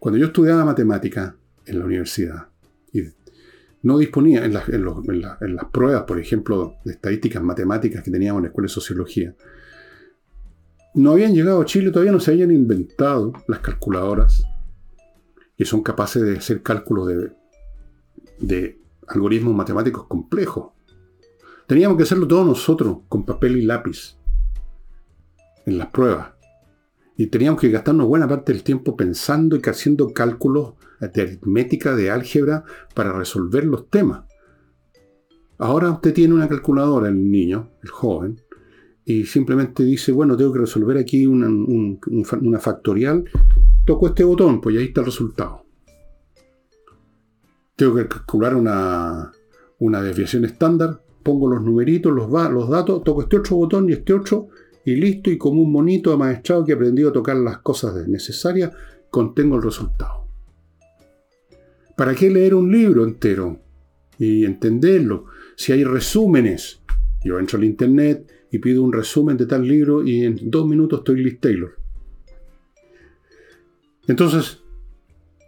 [0.01, 1.37] Cuando yo estudiaba matemática
[1.67, 2.49] en la universidad,
[2.91, 3.03] y
[3.83, 4.65] no disponía en, las
[5.71, 9.35] pruebas, por ejemplo, de estadísticas matemáticas que teníamos en la escuela de sociología,
[10.95, 14.43] no habían llegado a Chile, todavía no se habían inventado las calculadoras
[15.57, 17.11] que son capaces de hacer cálculos
[18.39, 20.73] de, algoritmos matemáticos complejos.
[21.67, 24.17] Teníamos que hacerlo todos nosotros, con papel y lápiz,
[25.67, 26.40] en las pruebas.
[27.21, 32.11] Y teníamos que gastarnos buena parte del tiempo pensando y haciendo cálculos de aritmética, de
[32.11, 34.23] álgebra, para resolver los temas.
[35.59, 38.41] Ahora usted tiene una calculadora, el niño, el joven,
[39.05, 43.25] y simplemente dice, bueno, tengo que resolver aquí una, factorial,
[43.85, 45.67] toco este botón, pues ahí está el resultado.
[47.77, 49.31] Tengo que calcular una,
[49.79, 54.49] desviación estándar, pongo los numeritos, los, los datos, toco este otro botón y este otro,
[54.85, 58.73] y listo, y como un monito amaestrado que aprendió a tocar las cosas necesarias,
[59.11, 60.27] contengo el resultado.
[61.97, 63.61] ¿Para qué leer un libro entero
[64.19, 65.27] y entenderlo?
[65.57, 66.81] Si hay resúmenes,
[67.23, 71.01] yo entro al internet y pido un resumen de tal libro y en dos minutos
[71.01, 71.77] estoy Liz Taylor.
[74.09, 74.61] Entonces,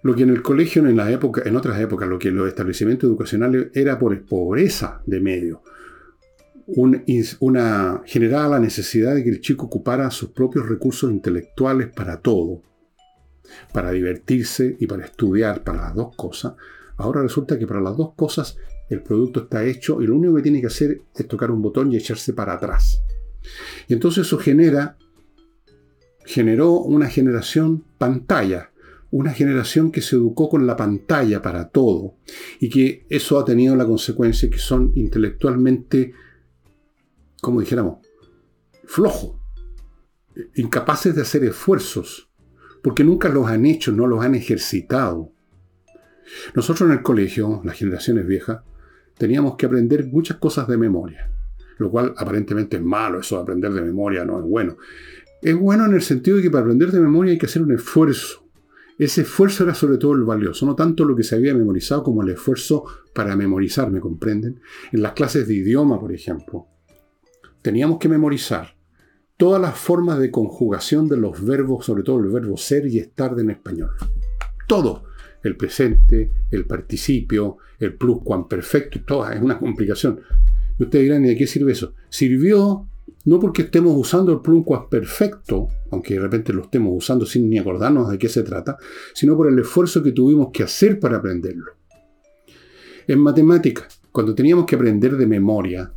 [0.03, 2.49] lo que en el colegio, en, la época, en otras épocas, lo que en los
[2.49, 5.63] establecimientos educacionales era por pobreza de medio,
[6.67, 12.63] una, generaba la necesidad de que el chico ocupara sus propios recursos intelectuales para todo,
[13.73, 16.55] para divertirse y para estudiar, para las dos cosas.
[16.97, 18.57] Ahora resulta que para las dos cosas
[18.89, 21.93] el producto está hecho y lo único que tiene que hacer es tocar un botón
[21.93, 23.03] y echarse para atrás.
[23.89, 24.97] Y entonces eso genera,
[26.25, 28.71] generó una generación pantalla,
[29.11, 32.15] una generación que se educó con la pantalla para todo
[32.61, 36.13] y que eso ha tenido la consecuencia que son intelectualmente
[37.43, 37.99] como dijéramos,
[38.85, 39.41] flojo,
[40.55, 42.31] incapaces de hacer esfuerzos,
[42.85, 45.33] porque nunca los han hecho, no los han ejercitado.
[46.55, 48.63] Nosotros en el colegio, las generaciones viejas,
[49.19, 51.33] teníamos que aprender muchas cosas de memoria,
[51.79, 54.77] lo cual aparentemente es malo, eso de aprender de memoria no es bueno.
[55.43, 57.73] Es bueno en el sentido de que para aprender de memoria hay que hacer un
[57.73, 58.47] esfuerzo.
[58.97, 62.23] Ese esfuerzo era sobre todo el valioso, no tanto lo que se había memorizado como
[62.23, 64.61] el esfuerzo para memorizar, ¿me comprenden?
[64.93, 66.69] En las clases de idioma, por ejemplo,
[67.63, 68.77] teníamos que memorizar
[69.37, 73.39] todas las formas de conjugación de los verbos, sobre todo el verbo ser y estar
[73.39, 73.91] en español.
[74.69, 75.05] Todo.
[75.43, 79.29] El presente, el participio, el pluscuamperfecto, todo.
[79.31, 80.21] Es una complicación.
[80.79, 81.95] Y ustedes dirán, ¿y de qué sirve eso?
[82.09, 82.87] Sirvió
[83.25, 88.11] no porque estemos usando el pluscuamperfecto, aunque de repente lo estemos usando sin ni acordarnos
[88.11, 88.77] de qué se trata,
[89.15, 91.73] sino por el esfuerzo que tuvimos que hacer para aprenderlo.
[93.07, 95.93] En matemáticas, cuando teníamos que aprender de memoria,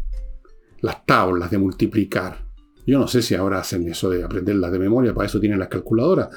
[0.85, 2.45] las tablas de multiplicar.
[2.85, 5.67] Yo no sé si ahora hacen eso de aprenderlas de memoria, para eso tienen las
[5.67, 6.29] calculadoras.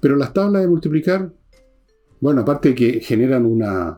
[0.00, 1.32] Pero las tablas de multiplicar,
[2.20, 3.96] bueno, aparte de que generan una,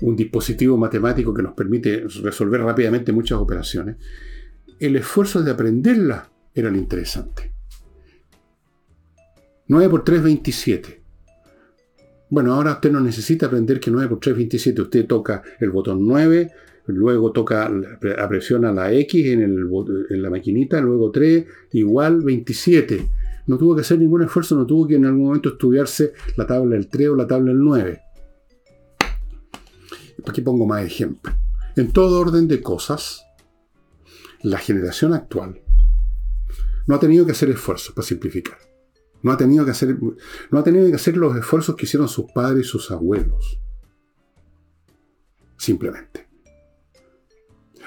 [0.00, 3.96] un dispositivo matemático que nos permite resolver rápidamente muchas operaciones,
[4.78, 6.22] el esfuerzo de aprenderlas
[6.54, 7.52] era lo interesante.
[9.68, 11.02] 9 por 3, 27.
[12.30, 14.80] Bueno, ahora usted no necesita aprender que 9 por 3 27.
[14.80, 16.50] Usted toca el botón 9,
[16.92, 17.70] luego toca,
[18.18, 23.08] apresiona la X en, la maquinita, luego 3, igual 27.
[23.46, 26.76] No tuvo que hacer ningún esfuerzo, no tuvo que en algún momento estudiarse la tabla
[26.76, 28.00] del 3 o la tabla del 9.
[30.26, 31.34] Aquí pongo más ejemplos.
[31.76, 33.24] En todo orden de cosas,
[34.42, 35.60] la generación actual
[36.86, 38.58] no ha tenido que hacer esfuerzos para simplificar.
[39.22, 39.98] No ha tenido que hacer,
[40.50, 43.60] no ha tenido que hacer los esfuerzos que hicieron sus padres y sus abuelos.
[45.56, 46.29] Simplemente.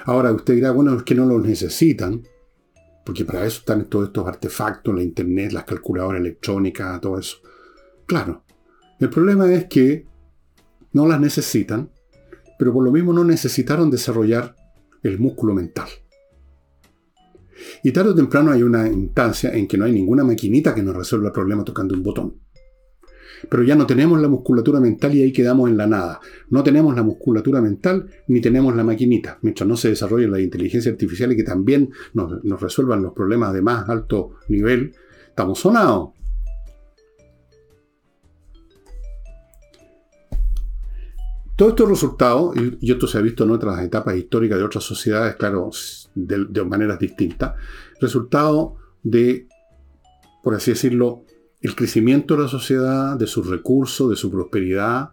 [0.05, 2.21] Ahora usted dirá, bueno, es que no los necesitan,
[3.05, 7.37] porque para eso están todos estos artefactos, la internet, las calculadoras electrónicas, todo eso.
[8.05, 8.43] Claro,
[8.99, 10.05] el problema es que
[10.91, 11.89] no las necesitan,
[12.59, 14.55] pero por lo mismo no necesitaron desarrollar
[15.01, 15.87] el músculo mental.
[17.83, 20.95] Y tarde o temprano hay una instancia en que no hay ninguna maquinita que nos
[20.95, 22.42] resuelva el problema tocando un botón
[23.49, 26.19] pero ya no tenemos la musculatura mental y ahí quedamos en la nada.
[26.49, 29.39] No tenemos la musculatura mental ni tenemos la maquinita.
[29.41, 33.61] Mientras no se desarrolle la inteligencia artificial y que también nos, resuelvan los problemas de
[33.61, 34.95] más alto nivel,
[35.27, 36.09] estamos sonados.
[41.55, 45.35] Todos estos resultados, y esto se ha visto en otras etapas históricas de otras sociedades,
[45.35, 45.69] claro,
[46.15, 47.53] de, de maneras distintas,
[48.01, 49.47] resultado de,
[50.41, 51.25] por así decirlo,
[51.63, 55.11] el crecimiento de la sociedad, de sus recursos, de su prosperidad.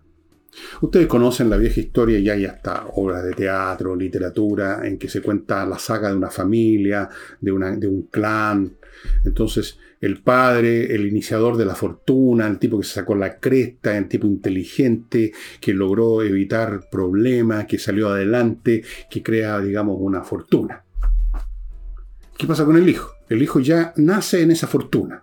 [0.80, 5.22] Ustedes conocen la vieja historia y hay hasta obras de teatro, literatura, en que se
[5.22, 7.08] cuenta la saga de una familia,
[7.40, 8.76] de, de un clan.
[9.24, 13.96] Entonces, el padre, el iniciador de la fortuna, el tipo que se sacó la cresta,
[13.96, 20.82] el tipo inteligente, que logró evitar problemas, que salió adelante, que crea, digamos, una fortuna.
[22.36, 23.12] ¿Qué pasa con el hijo?
[23.28, 25.22] El hijo ya nace en esa fortuna.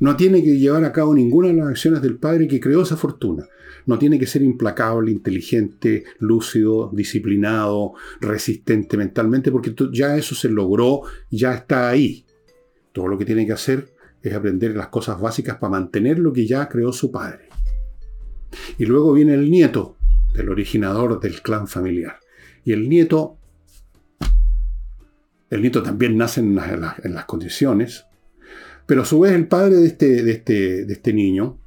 [0.00, 2.96] No tiene que llevar a cabo ninguna de las acciones del padre que creó esa
[2.96, 3.46] fortuna.
[3.86, 11.02] No tiene que ser implacable, inteligente, lúcido, disciplinado, resistente mentalmente, porque ya eso se logró,
[11.30, 12.24] ya está ahí.
[12.92, 16.46] Todo lo que tiene que hacer es aprender las cosas básicas para mantener lo que
[16.46, 17.48] ya creó su padre.
[18.78, 19.96] Y luego viene el nieto
[20.34, 22.18] del originador del clan familiar.
[22.64, 23.36] Y el nieto,
[25.50, 28.06] el nieto también nace en las condiciones,
[28.86, 31.58] pero a su vez el padre de este, de este, de este niño,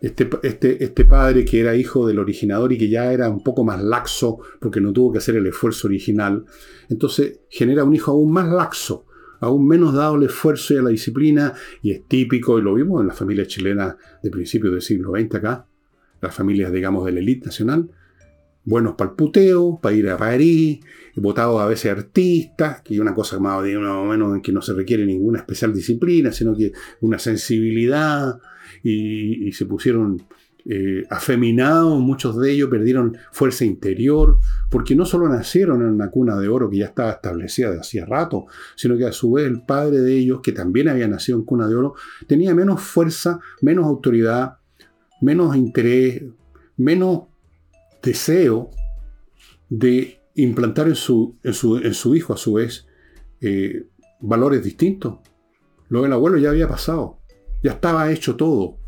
[0.00, 3.64] este, este, este, padre que era hijo del originador y que ya era un poco
[3.64, 6.44] más laxo porque no tuvo que hacer el esfuerzo original,
[6.88, 9.06] entonces genera un hijo aún más laxo,
[9.40, 13.00] aún menos dado el esfuerzo y a la disciplina, y es típico, y lo vimos
[13.00, 15.66] en las familias chilenas de principios del siglo XX acá,
[16.20, 17.90] las familias, digamos, de la élite nacional,
[18.64, 20.80] buenos puteo, para ir a París,
[21.16, 24.74] votados a veces artistas, que es una cosa más o menos en que no se
[24.74, 28.38] requiere ninguna especial disciplina, sino que una sensibilidad,
[28.82, 30.22] y, se pusieron
[30.64, 34.38] eh, afeminados, muchos de ellos perdieron fuerza interior,
[34.70, 38.04] porque no solo nacieron en una cuna de oro que ya estaba establecida de hacía
[38.04, 41.44] rato, sino que a su vez el padre de ellos, que también había nacido en
[41.44, 41.94] cuna de oro,
[42.26, 44.58] tenía menos fuerza, menos autoridad,
[45.20, 46.22] menos interés,
[46.76, 47.27] menos
[48.02, 48.70] deseo
[49.68, 52.86] de implantar en su, en su, hijo, a su vez,
[53.40, 53.86] eh,
[54.20, 55.18] valores distintos.
[55.88, 57.18] Lo del abuelo ya había pasado,
[57.62, 58.78] ya estaba hecho todo.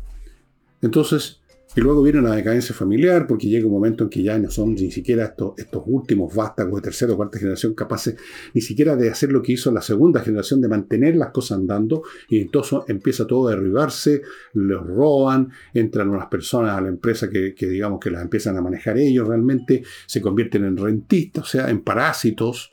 [0.81, 1.40] Entonces,
[1.73, 4.75] y luego viene una decadencia familiar, porque llega un momento en que ya no son
[4.75, 8.17] ni siquiera estos, últimos vástagos de tercera o cuarta generación capaces
[8.53, 12.03] ni siquiera de hacer lo que hizo la segunda generación, de mantener las cosas andando,
[12.27, 14.21] y entonces empieza todo a derribarse,
[14.53, 18.97] los roban, entran unas personas a la empresa que digamos que las empiezan a manejar
[18.97, 22.71] ellos realmente, se convierten en rentistas, o sea, en parásitos,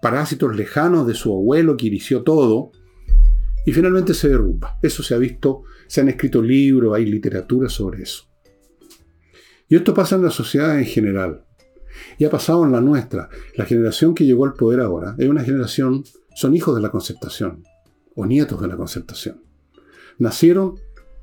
[0.00, 2.72] parásitos lejanos de su abuelo que inició todo,
[3.66, 4.78] y finalmente se derrumba.
[4.82, 8.29] Eso se ha visto, se han escrito libros, hay literatura sobre eso.
[9.70, 11.44] Y esto pasa en la sociedad en general.
[12.18, 13.28] Y ha pasado en la nuestra.
[13.54, 16.02] La generación que llegó al poder ahora es una generación,
[16.34, 17.62] son hijos de la concertación
[18.16, 19.40] o nietos de la concertación.
[20.18, 20.74] Nacieron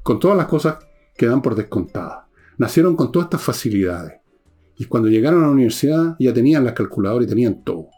[0.02, 0.78] con todas las cosas
[1.18, 2.20] que dan por descontadas.
[2.58, 4.14] Nacieron con todas estas facilidades.
[4.78, 7.90] Y cuando llegaron a la universidad ya tenían las calculadoras y tenían todo.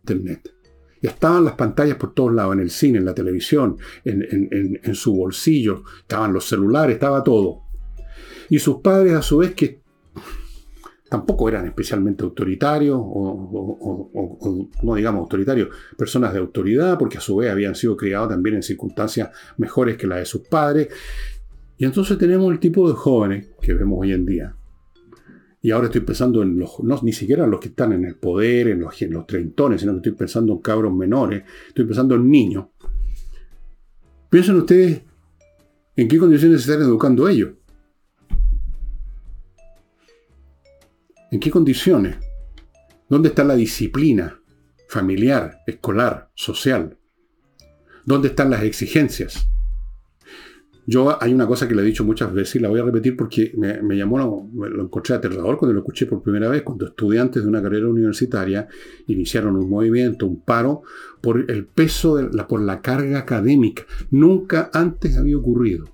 [0.00, 0.54] Internet.
[1.02, 4.94] Ya estaban las pantallas por todos lados, en el cine, en la televisión, en, en
[4.94, 7.63] su bolsillo, estaban los celulares, estaba todo.
[8.54, 9.80] Y sus padres, a su vez, que
[11.10, 17.50] tampoco eran especialmente autoritarios, o, no digamos autoritarios, personas de autoridad, porque a su vez
[17.50, 20.86] habían sido criados también en circunstancias mejores que las de sus padres.
[21.78, 24.54] Y entonces tenemos el tipo de jóvenes que vemos hoy en día.
[25.60, 28.14] Y ahora estoy pensando en los, no, ni siquiera en los que están en el
[28.14, 32.14] poder, en los, en los treintones, sino que estoy pensando en cabros menores, estoy pensando
[32.14, 32.66] en niños.
[34.30, 35.02] Piensen ustedes
[35.96, 37.50] en qué condiciones se están educando ellos.
[41.34, 42.14] ¿En qué condiciones?
[43.08, 44.40] ¿Dónde está la disciplina
[44.88, 46.96] familiar, escolar, social?
[48.04, 49.44] ¿Dónde están las exigencias?
[50.86, 53.16] Yo hay una cosa que le he dicho muchas veces y la voy a repetir
[53.16, 57.48] porque me, llamó, lo encontré aterrador cuando lo escuché por primera vez, cuando estudiantes de
[57.48, 58.68] una carrera universitaria
[59.08, 60.82] iniciaron un movimiento, un paro,
[61.20, 63.82] por el peso, de la, por la carga académica.
[64.12, 65.86] Nunca antes había ocurrido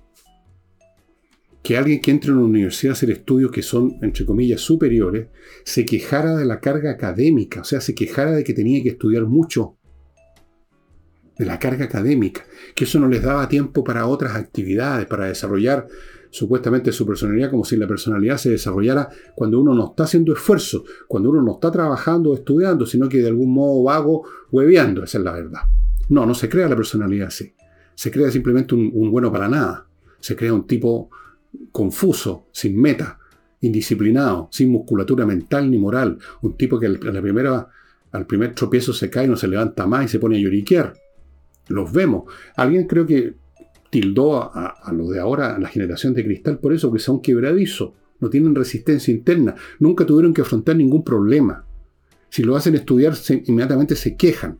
[1.63, 5.27] que alguien que entre a una universidad a hacer estudios que son, entre comillas, superiores,
[5.63, 9.25] se quejara de la carga académica, o sea, se quejara de que tenía que estudiar
[9.25, 9.77] mucho,
[11.37, 12.45] de la carga académica,
[12.75, 15.87] que eso no les daba tiempo para otras actividades, para desarrollar
[16.29, 20.83] supuestamente su personalidad, como si la personalidad se desarrollara cuando uno no está haciendo esfuerzo,
[21.07, 25.17] cuando uno no está trabajando o estudiando, sino que de algún modo vago, hueveando, esa
[25.17, 25.61] es la verdad.
[26.09, 27.53] No, no se crea la personalidad así.
[27.95, 29.87] Se crea simplemente un bueno para nada.
[30.19, 31.09] Se crea un tipo
[31.71, 33.19] confuso, sin meta,
[33.61, 39.35] indisciplinado, sin musculatura mental ni moral, un tipo que al primer tropiezo se cae, no
[39.35, 40.93] se levanta más y se pone a lloriquear.
[41.67, 42.23] Los vemos.
[42.55, 43.35] Alguien creo que
[43.89, 47.21] tildó a, a lo de ahora, a la generación de cristal, por eso que son
[47.21, 51.65] quebradizos, no tienen resistencia interna, nunca tuvieron que afrontar ningún problema.
[52.29, 53.13] Si lo hacen estudiar,
[53.45, 54.59] inmediatamente se quejan.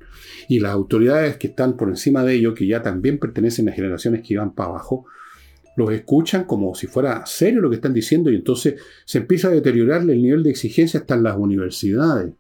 [0.50, 4.22] Y las autoridades que están por encima de ellos, que ya también pertenecen a generaciones
[4.22, 5.06] que iban para abajo,
[5.78, 9.52] los escuchan como si fuera serio lo que están diciendo y entonces se empieza a
[9.52, 12.34] deteriorarle el nivel de exigencia hasta en las universidades.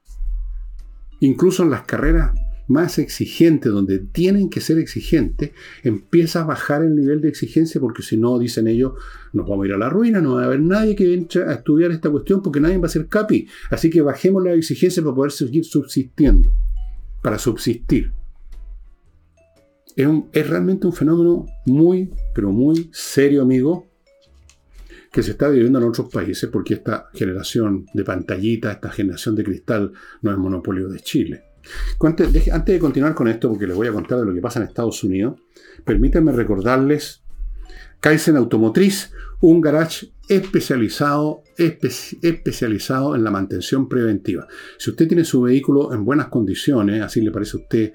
[1.20, 2.32] Incluso en las carreras
[2.67, 5.52] más exigentes, donde tienen que ser exigentes,
[5.84, 8.94] empieza a bajar el nivel de exigencia porque si no, dicen ellos,
[9.34, 11.54] nos vamos a ir a la ruina, no va a haber nadie que entre a
[11.54, 13.48] estudiar esta cuestión porque nadie va a ser capi.
[13.70, 16.52] Así que bajemos la exigencia para poder seguir subsistiendo,
[17.22, 18.13] para subsistir
[19.95, 23.88] es, realmente un fenómeno muy, pero muy serio, amigo,
[25.12, 29.44] que se está viviendo en otros países porque esta generación de pantallita, esta generación de
[29.44, 31.44] cristal, no es monopolio de Chile.
[32.00, 34.67] Antes de continuar con esto, porque les voy a contar de lo que pasa en
[34.67, 35.39] Estados Unidos,
[35.85, 37.21] permítanme recordarles
[38.00, 39.12] Kaizen Automotriz,
[39.42, 44.48] un garage especializado, especializado en la mantención preventiva.
[44.79, 47.94] Si usted tiene su vehículo en buenas condiciones, así le parece a usted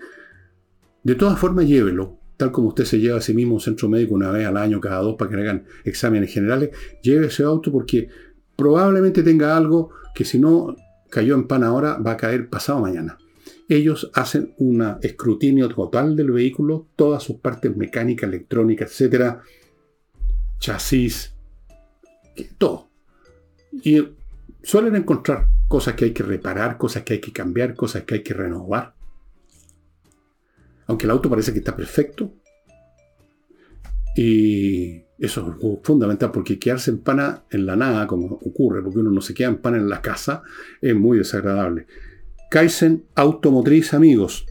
[1.07, 4.17] de todas formas, llévelo, tal como usted se lleva a sí mismo un centro médico
[4.17, 7.71] una vez al año, cada dos, para que le hagan exámenes generales, lleve ese auto
[7.71, 8.09] porque
[8.57, 10.75] probablemente tenga algo que si no
[11.09, 13.19] cayó en pan ahora, va a caer pasado mañana.
[13.69, 19.43] ellos hacen un escrutinio total del vehículo, todas sus partes mecánicas, electrónicas, etcétera,
[20.59, 21.37] chasis,
[22.59, 22.89] todo.
[23.71, 24.09] Y
[24.61, 28.23] suelen encontrar cosas que hay que reparar, cosas que hay que cambiar, cosas que hay
[28.25, 28.96] que renovar.
[30.87, 32.35] Aunque el auto parece que está perfecto.
[34.17, 39.11] Y eso es fundamental porque quedarse en pana en la nada, como ocurre, porque uno
[39.11, 40.43] no se queda en pana en la casa,
[40.81, 41.87] es muy desagradable.
[42.51, 44.47] Kaizen Automotriz, amigos.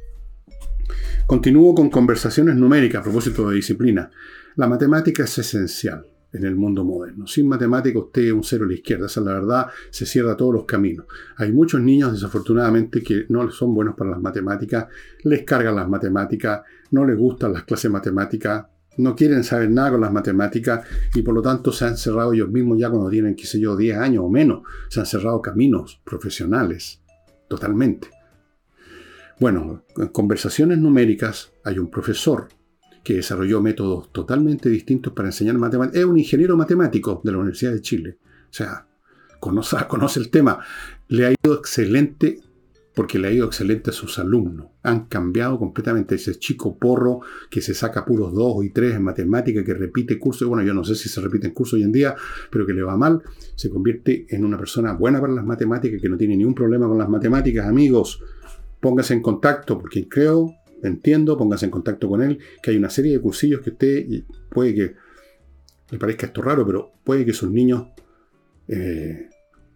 [1.26, 4.12] Continúo con conversaciones numéricas a propósito de disciplina.
[4.56, 6.06] La matemática es esencial
[6.36, 7.28] en el mundo moderno.
[7.28, 10.36] Sin matemática usted es un cero a la izquierda, esa es la verdad, se cierra
[10.36, 11.06] todos los caminos.
[11.38, 14.88] Hay muchos niños desafortunadamente que no son buenos para las matemáticas,
[15.24, 16.62] les cargan las matemáticas,
[16.92, 18.66] no les gustan las clases matemáticas,
[18.98, 20.86] no quieren saber nada con las matemáticas.
[21.14, 23.76] Y por lo tanto se han cerrado ellos mismos ya cuando tienen, qué sé yo,
[23.76, 27.02] 10 años o menos, se han cerrado caminos profesionales,
[27.48, 28.10] totalmente.
[29.40, 31.52] Bueno, en conversaciones numéricas.
[31.66, 32.48] Hay un profesor
[33.06, 36.00] que desarrolló métodos totalmente distintos para enseñar matemáticas.
[36.00, 38.18] Es un ingeniero matemático de la Universidad de Chile.
[38.50, 38.88] O sea,
[39.40, 40.60] conoce, el tema.
[41.08, 42.40] Le ha ido excelente
[42.96, 44.70] porque le ha ido excelente a sus alumnos.
[44.82, 47.20] Han cambiado completamente ese chico porro
[47.52, 50.48] que se saca puros dos y tres en matemática, que repite cursos.
[50.48, 52.16] Bueno, yo no sé si se repiten cursos hoy en día,
[52.50, 53.22] pero que le va mal.
[53.54, 56.98] Se convierte en una persona buena para las matemáticas, que no tiene ningún problema con
[56.98, 57.68] las matemáticas.
[57.68, 58.20] Amigos,
[58.80, 63.14] póngase en contacto, porque creo entiendo, póngase en contacto con él, que hay una serie
[63.14, 64.06] de cursillos que usted
[64.50, 64.96] puede que
[65.92, 67.88] le parezca esto raro, pero puede que sus niños
[68.68, 69.30] eh,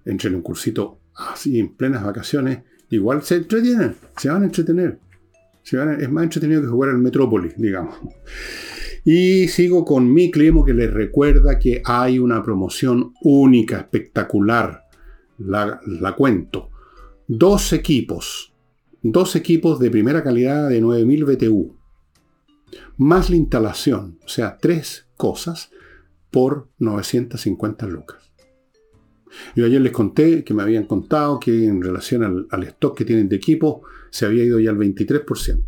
[0.05, 4.99] entren en un cursito así en plenas vacaciones, igual se entretienen, se van a entretener.
[5.63, 7.97] es más entretenido que jugar al Metrópolis, digamos.
[9.05, 14.83] Y sigo con mi clima que les recuerda que hay una promoción única, espectacular.
[15.37, 16.69] La, la cuento.
[17.25, 18.48] Dos equipos
[19.01, 21.75] dos equipos de primera calidad de 9000 BTU,
[22.97, 25.71] más la instalación, o sea, tres cosas
[26.31, 28.29] por 950 lucas.
[29.55, 33.29] Yo ayer les conté que me habían contado que en relación al, stock que tienen
[33.29, 35.63] de equipo se había ido ya al 23%.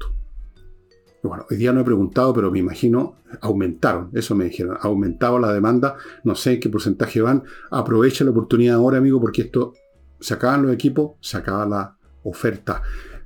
[1.23, 5.37] Bueno, hoy día no he preguntado, pero me imagino aumentaron, eso me dijeron, ha aumentado
[5.37, 7.43] la demanda, no sé qué porcentaje van.
[7.69, 9.73] Aprovecha la oportunidad ahora, amigo, porque esto
[10.19, 12.81] se acaban los equipos, se acaba la oferta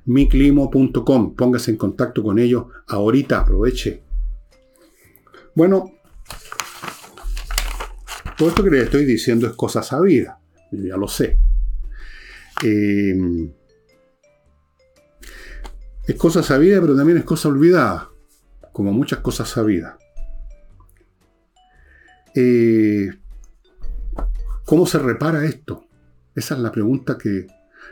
[0.06, 1.34] miclimo.com.
[1.34, 4.02] Póngase en contacto con ellos ahorita, aproveche.
[5.54, 5.92] Bueno,
[8.36, 10.38] todo esto que les estoy diciendo es cosa sabida,
[10.70, 11.38] ya lo sé.
[12.62, 13.50] Em,
[16.06, 18.10] es cosa sabida, pero también es cosa olvidada,
[18.72, 19.96] como muchas cosas sabidas.
[22.34, 23.10] Eh,
[24.66, 25.86] ¿Cómo se repara esto?
[26.34, 27.46] Esa es la pregunta que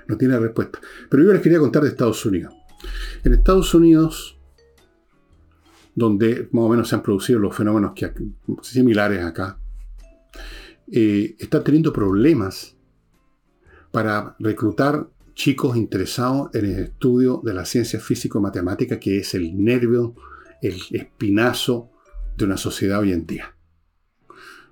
[0.09, 0.81] no tiene respuesta.
[1.11, 2.55] Pero yo les quería contar de Estados Unidos.
[3.23, 4.39] En Estados Unidos,
[5.95, 8.13] donde más o menos se han producido los fenómenos que,
[8.63, 9.59] similares acá,
[10.91, 12.77] eh, están teniendo problemas
[13.91, 20.15] para reclutar chicos interesados en el estudio de la ciencia físico-matemática, que es el nervio,
[20.63, 21.91] el espinazo
[22.37, 23.55] de una sociedad hoy en día.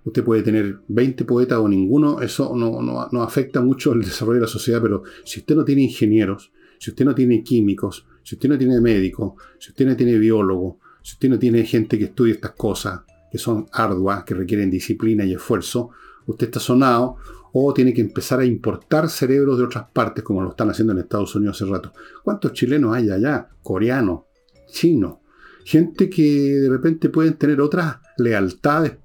[0.04, 4.48] Usted puede tener 20 poetas o ninguno, eso no, afecta mucho el desarrollo de la
[4.48, 8.58] sociedad, pero si usted no tiene ingenieros, si usted no tiene químicos, si usted no
[8.58, 12.52] tiene médicos, si usted no tiene biólogos, si usted no tiene gente que estudie estas
[12.52, 15.90] cosas, que son arduas, que requieren disciplina y esfuerzo,
[16.26, 17.16] usted está sonado
[17.52, 21.00] o tiene que empezar a importar cerebros de otras partes, como lo están haciendo en
[21.00, 21.92] Estados Unidos hace rato.
[22.24, 23.48] ¿Cuántos chilenos hay allá?
[23.62, 24.22] Coreanos,
[24.70, 25.18] chinos,
[25.64, 28.96] gente que de repente pueden tener otras lealtades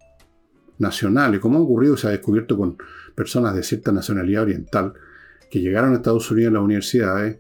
[0.80, 2.78] nacionales, como ha ocurrido se ha descubierto con
[3.16, 4.94] personas de cierta nacionalidad oriental,
[5.50, 7.38] que llegaron a Estados Unidos en las universidades,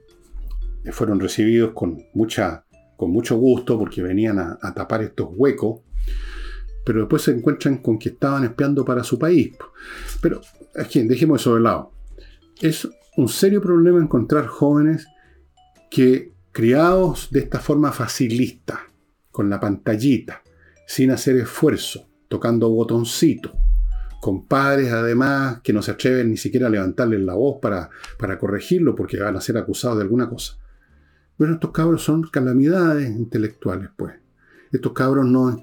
[0.84, 2.66] y fueron recibidos con, mucha,
[2.96, 5.82] con mucho gusto porque venían a, tapar estos huecos,
[6.86, 9.52] pero después se encuentran con que estaban espiando para su país.
[10.22, 10.40] Pero,
[10.76, 11.92] aquí, dejemos eso de lado.
[12.62, 15.08] Es un serio problema encontrar jóvenes
[15.92, 18.88] que, criados de esta forma facilista,
[19.32, 20.42] con la pantallita,
[20.88, 23.54] sin hacer esfuerzo, tocando botoncito,
[24.22, 28.38] con padres además que no se atreven ni siquiera a levantarles la voz para, para
[28.38, 30.58] corregirlo porque van a ser acusados de alguna cosa.
[31.38, 34.16] Bueno, estos cabros son calamidades intelectuales, pues.
[34.72, 35.62] Estos cabros no,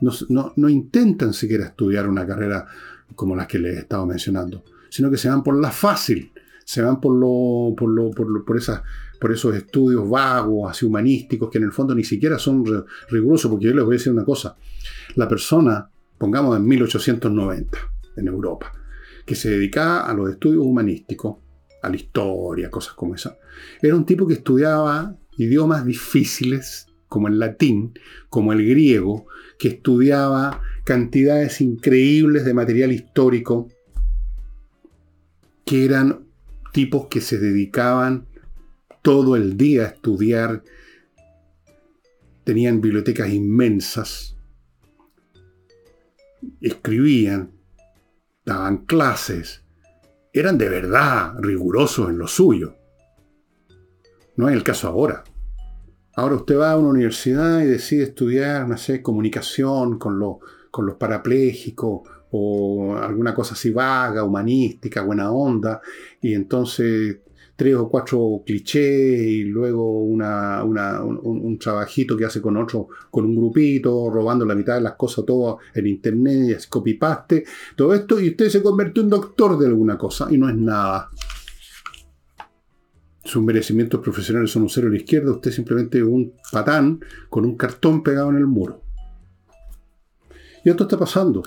[0.57, 2.67] no, intentan siquiera estudiar una carrera
[3.15, 6.33] como las que les he estado mencionando, sino que se van por la fácil,
[6.65, 8.83] se van por, lo, por, lo, por, por, esas,
[9.21, 12.65] por esos estudios vagos, así humanísticos, que en el fondo ni siquiera son
[13.11, 14.57] rigurosos, porque yo les voy a decir una cosa,
[15.17, 17.79] la persona pongamos en 1890,
[18.17, 18.73] en Europa,
[19.25, 21.37] que se dedicaba a los estudios humanísticos,
[21.83, 23.37] a la historia, cosas como esa.
[23.83, 27.93] Era un tipo que estudiaba idiomas difíciles, como el latín,
[28.29, 29.27] como el griego,
[29.59, 33.69] que estudiaba cantidades increíbles de material histórico,
[35.65, 36.27] que eran
[36.73, 38.27] tipos que se dedicaban
[39.03, 40.65] todo el día a estudiar,
[42.45, 44.34] tenían bibliotecas inmensas,
[46.61, 47.53] escribían,
[48.45, 49.65] daban clases,
[50.33, 52.75] eran de verdad rigurosos en lo suyo.
[54.37, 55.25] No es el caso ahora.
[56.17, 60.21] Ahora usted va a una universidad y decide estudiar, no sé, comunicación con,
[60.71, 65.81] con los parapléjicos o alguna cosa así vaga, humanística, buena onda,
[66.21, 67.19] y entonces
[67.57, 73.37] tres o cuatro clichés y luego una, un, trabajito que hace con otro, con un
[73.37, 77.45] grupito, robando la mitad de las cosas todo en internet, y copy paste,
[77.77, 81.11] todo esto, y usted se convierte en doctor de alguna cosa, y no es nada.
[83.25, 87.01] Sus merecimientos profesionales son un cero a la izquierda, usted simplemente es un patán
[87.31, 88.83] con un cartón pegado en el muro.
[90.65, 91.43] Y esto está pasando.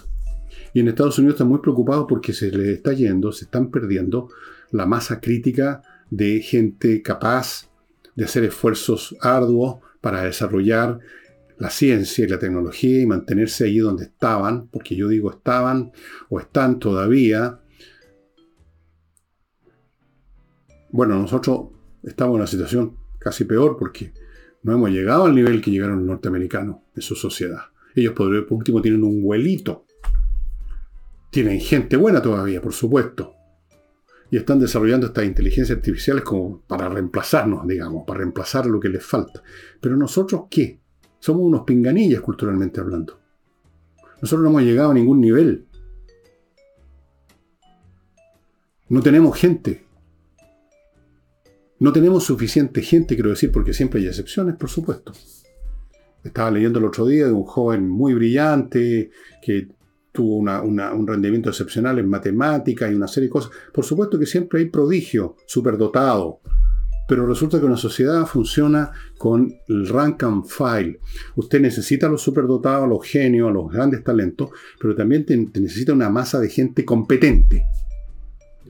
[0.73, 4.29] Y en Estados Unidos están muy preocupados porque se les está yendo, se están perdiendo
[4.71, 7.69] la masa crítica de gente capaz
[8.15, 10.99] de hacer esfuerzos arduos para desarrollar
[11.57, 15.91] la ciencia y la tecnología y mantenerse allí donde estaban, porque yo digo estaban
[16.29, 17.59] o están todavía.
[20.91, 21.69] Bueno, nosotros
[22.03, 24.13] estamos en una situación casi peor porque
[24.63, 27.61] no hemos llegado al nivel que llegaron los norteamericanos en su sociedad.
[27.95, 29.85] Ellos por último tienen un vuelito.
[31.31, 33.36] Tienen gente buena todavía, por supuesto
[34.29, 39.05] y están desarrollando estas inteligencias artificiales como para reemplazarnos, digamos, para reemplazar lo que les
[39.05, 39.41] falta.
[39.79, 40.79] Pero nosotros, ¿qué?
[41.19, 43.19] Somos unos pinganillas culturalmente hablando.
[44.21, 45.65] Nosotros no hemos llegado a ningún nivel.
[48.89, 49.85] No tenemos gente.
[51.79, 55.13] No tenemos suficiente gente, quiero decir, porque siempre hay excepciones, por supuesto.
[56.23, 59.11] Estaba leyendo el otro día de un joven muy brillante
[59.41, 59.67] que
[60.17, 63.51] tuvo un rendimiento excepcional en matemáticas y una serie de cosas.
[63.71, 66.39] Por supuesto que siempre hay prodigio, superdotado,
[67.07, 70.99] pero resulta que una sociedad funciona con el rank and file.
[71.35, 74.49] Usted necesita a los superdotados, los genios, a los grandes talentos,
[74.81, 77.67] pero también necesita una masa de gente competente.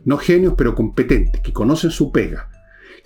[0.04, 2.50] No genios, pero competentes, que conocen su pega,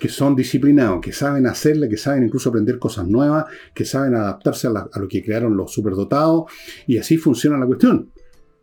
[0.00, 4.66] que son disciplinados, que saben hacerla, que saben incluso aprender cosas nuevas, que saben adaptarse
[4.66, 6.50] a lo que crearon los superdotados,
[6.88, 8.10] y así funciona la cuestión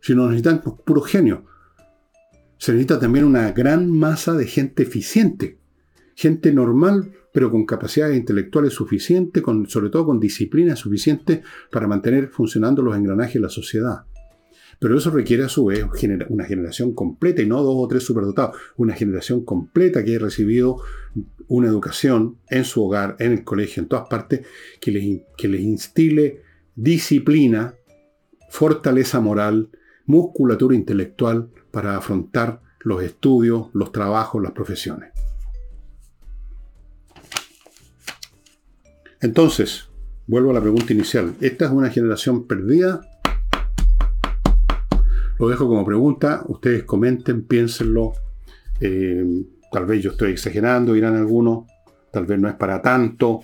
[0.00, 1.44] si no necesitan puro genio.
[2.58, 5.58] Se necesita también una gran masa de gente eficiente,
[6.14, 12.28] gente normal, pero con capacidades intelectuales suficientes, con, sobre todo con disciplina suficiente para mantener
[12.28, 14.04] funcionando los engranajes de la sociedad.
[14.78, 15.84] Pero eso requiere a su vez
[16.28, 20.78] una generación completa y no dos o tres superdotados, una generación completa que haya recibido
[21.48, 24.46] una educación en su hogar, en el colegio, en todas partes,
[24.80, 26.42] que les, que les instile
[26.74, 27.74] disciplina,
[28.48, 29.70] fortaleza moral,
[30.06, 35.12] musculatura intelectual para afrontar los estudios, los trabajos, las profesiones.
[39.20, 39.88] Entonces,
[40.26, 41.34] vuelvo a la pregunta inicial.
[41.40, 43.00] ¿Esta es una generación perdida?
[45.38, 46.42] Lo dejo como pregunta.
[46.46, 48.14] Ustedes comenten, piénsenlo.
[48.80, 49.24] Eh,
[49.70, 51.66] tal vez yo estoy exagerando, dirán algunos.
[52.10, 53.42] Tal vez no es para tanto.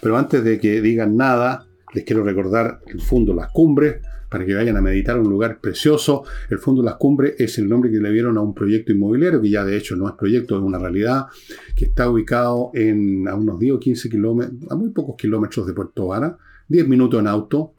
[0.00, 4.54] Pero antes de que digan nada, les quiero recordar el fondo Las Cumbres para que
[4.54, 6.24] vayan a meditar un lugar precioso.
[6.50, 9.50] El Fondo Las Cumbres es el nombre que le dieron a un proyecto inmobiliario, que
[9.50, 11.26] ya de hecho no es proyecto, es una realidad,
[11.74, 15.72] que está ubicado en, a unos 10 o 15 kilómetros, a muy pocos kilómetros de
[15.72, 16.36] Puerto Vara,
[16.68, 17.72] 10 minutos en auto,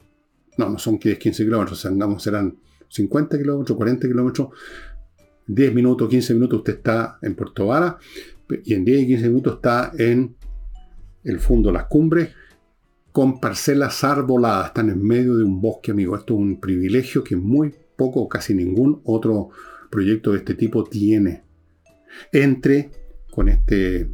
[0.56, 1.86] no, no son 10, 15 kilómetros,
[2.18, 2.56] serán
[2.88, 4.48] 50 kilómetros, 40 kilómetros,
[5.46, 7.98] 10 minutos, 15 minutos usted está en Puerto Vara,
[8.64, 10.34] y en 10 y 15 minutos está en
[11.24, 12.30] el Fondo Las Cumbres,
[13.18, 16.14] con parcelas arboladas, están en medio de un bosque, amigo.
[16.14, 19.50] Esto es un privilegio que muy poco casi ningún otro
[19.90, 21.42] proyecto de este tipo tiene.
[22.30, 22.92] Entre
[23.28, 24.08] con este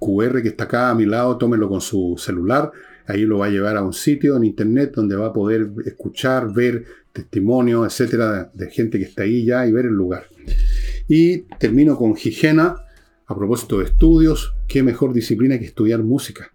[0.00, 2.72] QR que está acá a mi lado, tómelo con su celular,
[3.06, 6.52] ahí lo va a llevar a un sitio en internet donde va a poder escuchar,
[6.52, 10.26] ver testimonios, etcétera, de gente que está ahí ya y ver el lugar.
[11.06, 12.74] Y termino con Higiena,
[13.24, 16.50] a propósito de estudios, qué mejor disciplina que estudiar música.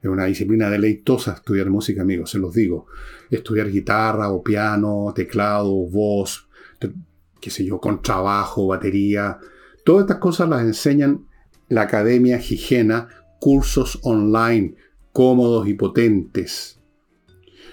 [0.00, 2.86] Es una disciplina deleitosa estudiar música, amigos, se los digo.
[3.30, 6.48] Estudiar guitarra o piano, teclado, voz,
[7.40, 9.38] qué sé yo, contrabajo, batería.
[9.84, 11.26] Todas estas cosas las enseñan
[11.68, 13.08] la Academia Higiena,
[13.40, 14.76] cursos online,
[15.12, 16.80] cómodos y potentes.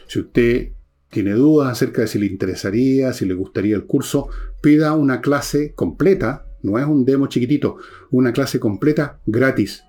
[0.08, 0.72] Si usted
[1.10, 4.30] tiene dudas acerca de si le interesaría, si le gustaría el curso,
[4.62, 7.78] pida una clase completa, no es un demo chiquitito,
[8.10, 9.84] una clase completa gratis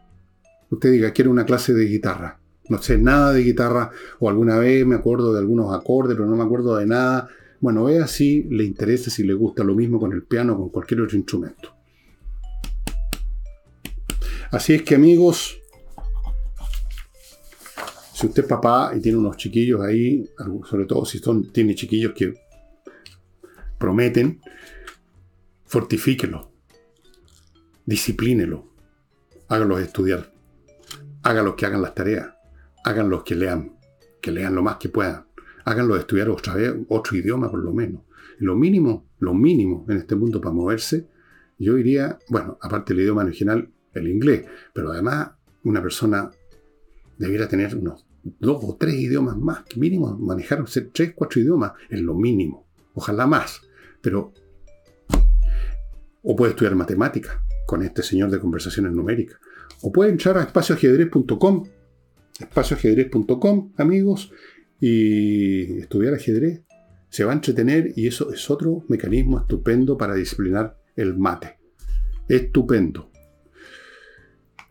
[0.70, 2.40] usted diga, quiero una clase de guitarra.
[2.68, 6.36] No sé nada de guitarra, o alguna vez me acuerdo de algunos acordes, pero no
[6.36, 7.28] me acuerdo de nada.
[7.60, 10.68] Bueno, vea si le interesa, si le gusta lo mismo con el piano o con
[10.70, 11.74] cualquier otro instrumento.
[14.50, 15.60] Así es que amigos,
[18.12, 20.28] si usted es papá y tiene unos chiquillos ahí,
[20.68, 22.34] sobre todo si son, tiene chiquillos que
[23.78, 24.40] prometen,
[25.66, 26.50] fortifíquelo,
[27.84, 28.68] disciplínelo,
[29.48, 30.32] hágalos estudiar,
[31.26, 32.28] hágalos que hagan las tareas,
[32.84, 33.76] háganlos que lean,
[34.22, 35.26] que lean lo más que puedan,
[35.64, 38.02] háganlos estudiar otra vez otro idioma por lo menos.
[38.38, 41.08] Lo mínimo, lo mínimo en este mundo para moverse,
[41.58, 45.30] yo diría, bueno, aparte del idioma original, el inglés, pero además
[45.64, 46.30] una persona
[47.18, 52.14] debiera tener unos dos o tres idiomas más, mínimo manejar tres, cuatro idiomas, es lo
[52.14, 53.62] mínimo, ojalá más,
[54.00, 54.32] pero
[56.22, 59.40] o puede estudiar matemáticas con este señor de conversaciones numéricas,
[59.82, 61.68] o puede entrar a espacioajedrez.com,
[62.40, 64.32] espacioajedrez.com, amigos,
[64.80, 66.62] y estudiar ajedrez.
[67.08, 71.58] Se va a entretener y eso es otro mecanismo estupendo para disciplinar el mate.
[72.28, 73.10] Estupendo.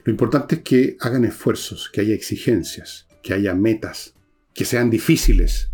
[0.03, 4.14] Lo importante es que hagan esfuerzos, que haya exigencias, que haya metas,
[4.53, 5.72] que sean difíciles.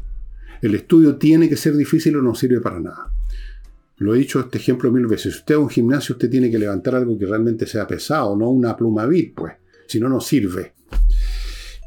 [0.62, 3.12] El estudio tiene que ser difícil o no sirve para nada.
[4.02, 5.34] Lo he dicho este ejemplo mil veces.
[5.34, 8.50] Si usted es un gimnasio, usted tiene que levantar algo que realmente sea pesado, no
[8.50, 9.54] una pluma bit, pues.
[9.88, 10.74] Si no, no sirve.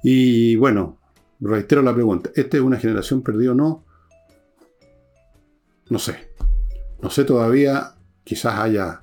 [0.04, 1.00] Y bueno,
[1.40, 2.30] reitero la pregunta.
[2.36, 3.84] ¿Esta es una generación perdida o no?
[5.90, 6.30] No sé.
[7.02, 7.96] No sé todavía.
[8.22, 9.02] Quizás haya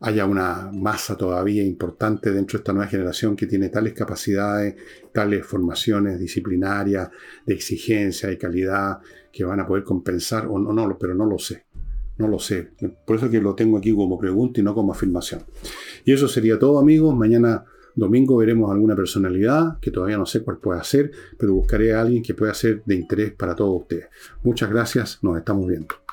[0.00, 4.76] haya una masa todavía importante dentro de esta nueva generación que tiene tales capacidades,
[5.10, 7.08] tales formaciones disciplinarias,
[7.46, 8.98] de exigencia y calidad,
[9.32, 11.65] que van a poder compensar, o no, no, pero no lo sé.
[12.18, 12.70] No lo sé.
[13.04, 15.42] Por eso que lo tengo aquí como pregunta y no como afirmación.
[16.04, 17.14] Y eso sería todo, amigos.
[17.14, 17.64] Mañana
[17.94, 22.22] domingo veremos alguna personalidad, que todavía no sé cuál puede ser, pero buscaré a alguien
[22.22, 24.06] que pueda ser de interés para todos ustedes.
[24.42, 25.18] Muchas gracias.
[25.22, 26.05] Nos estamos viendo.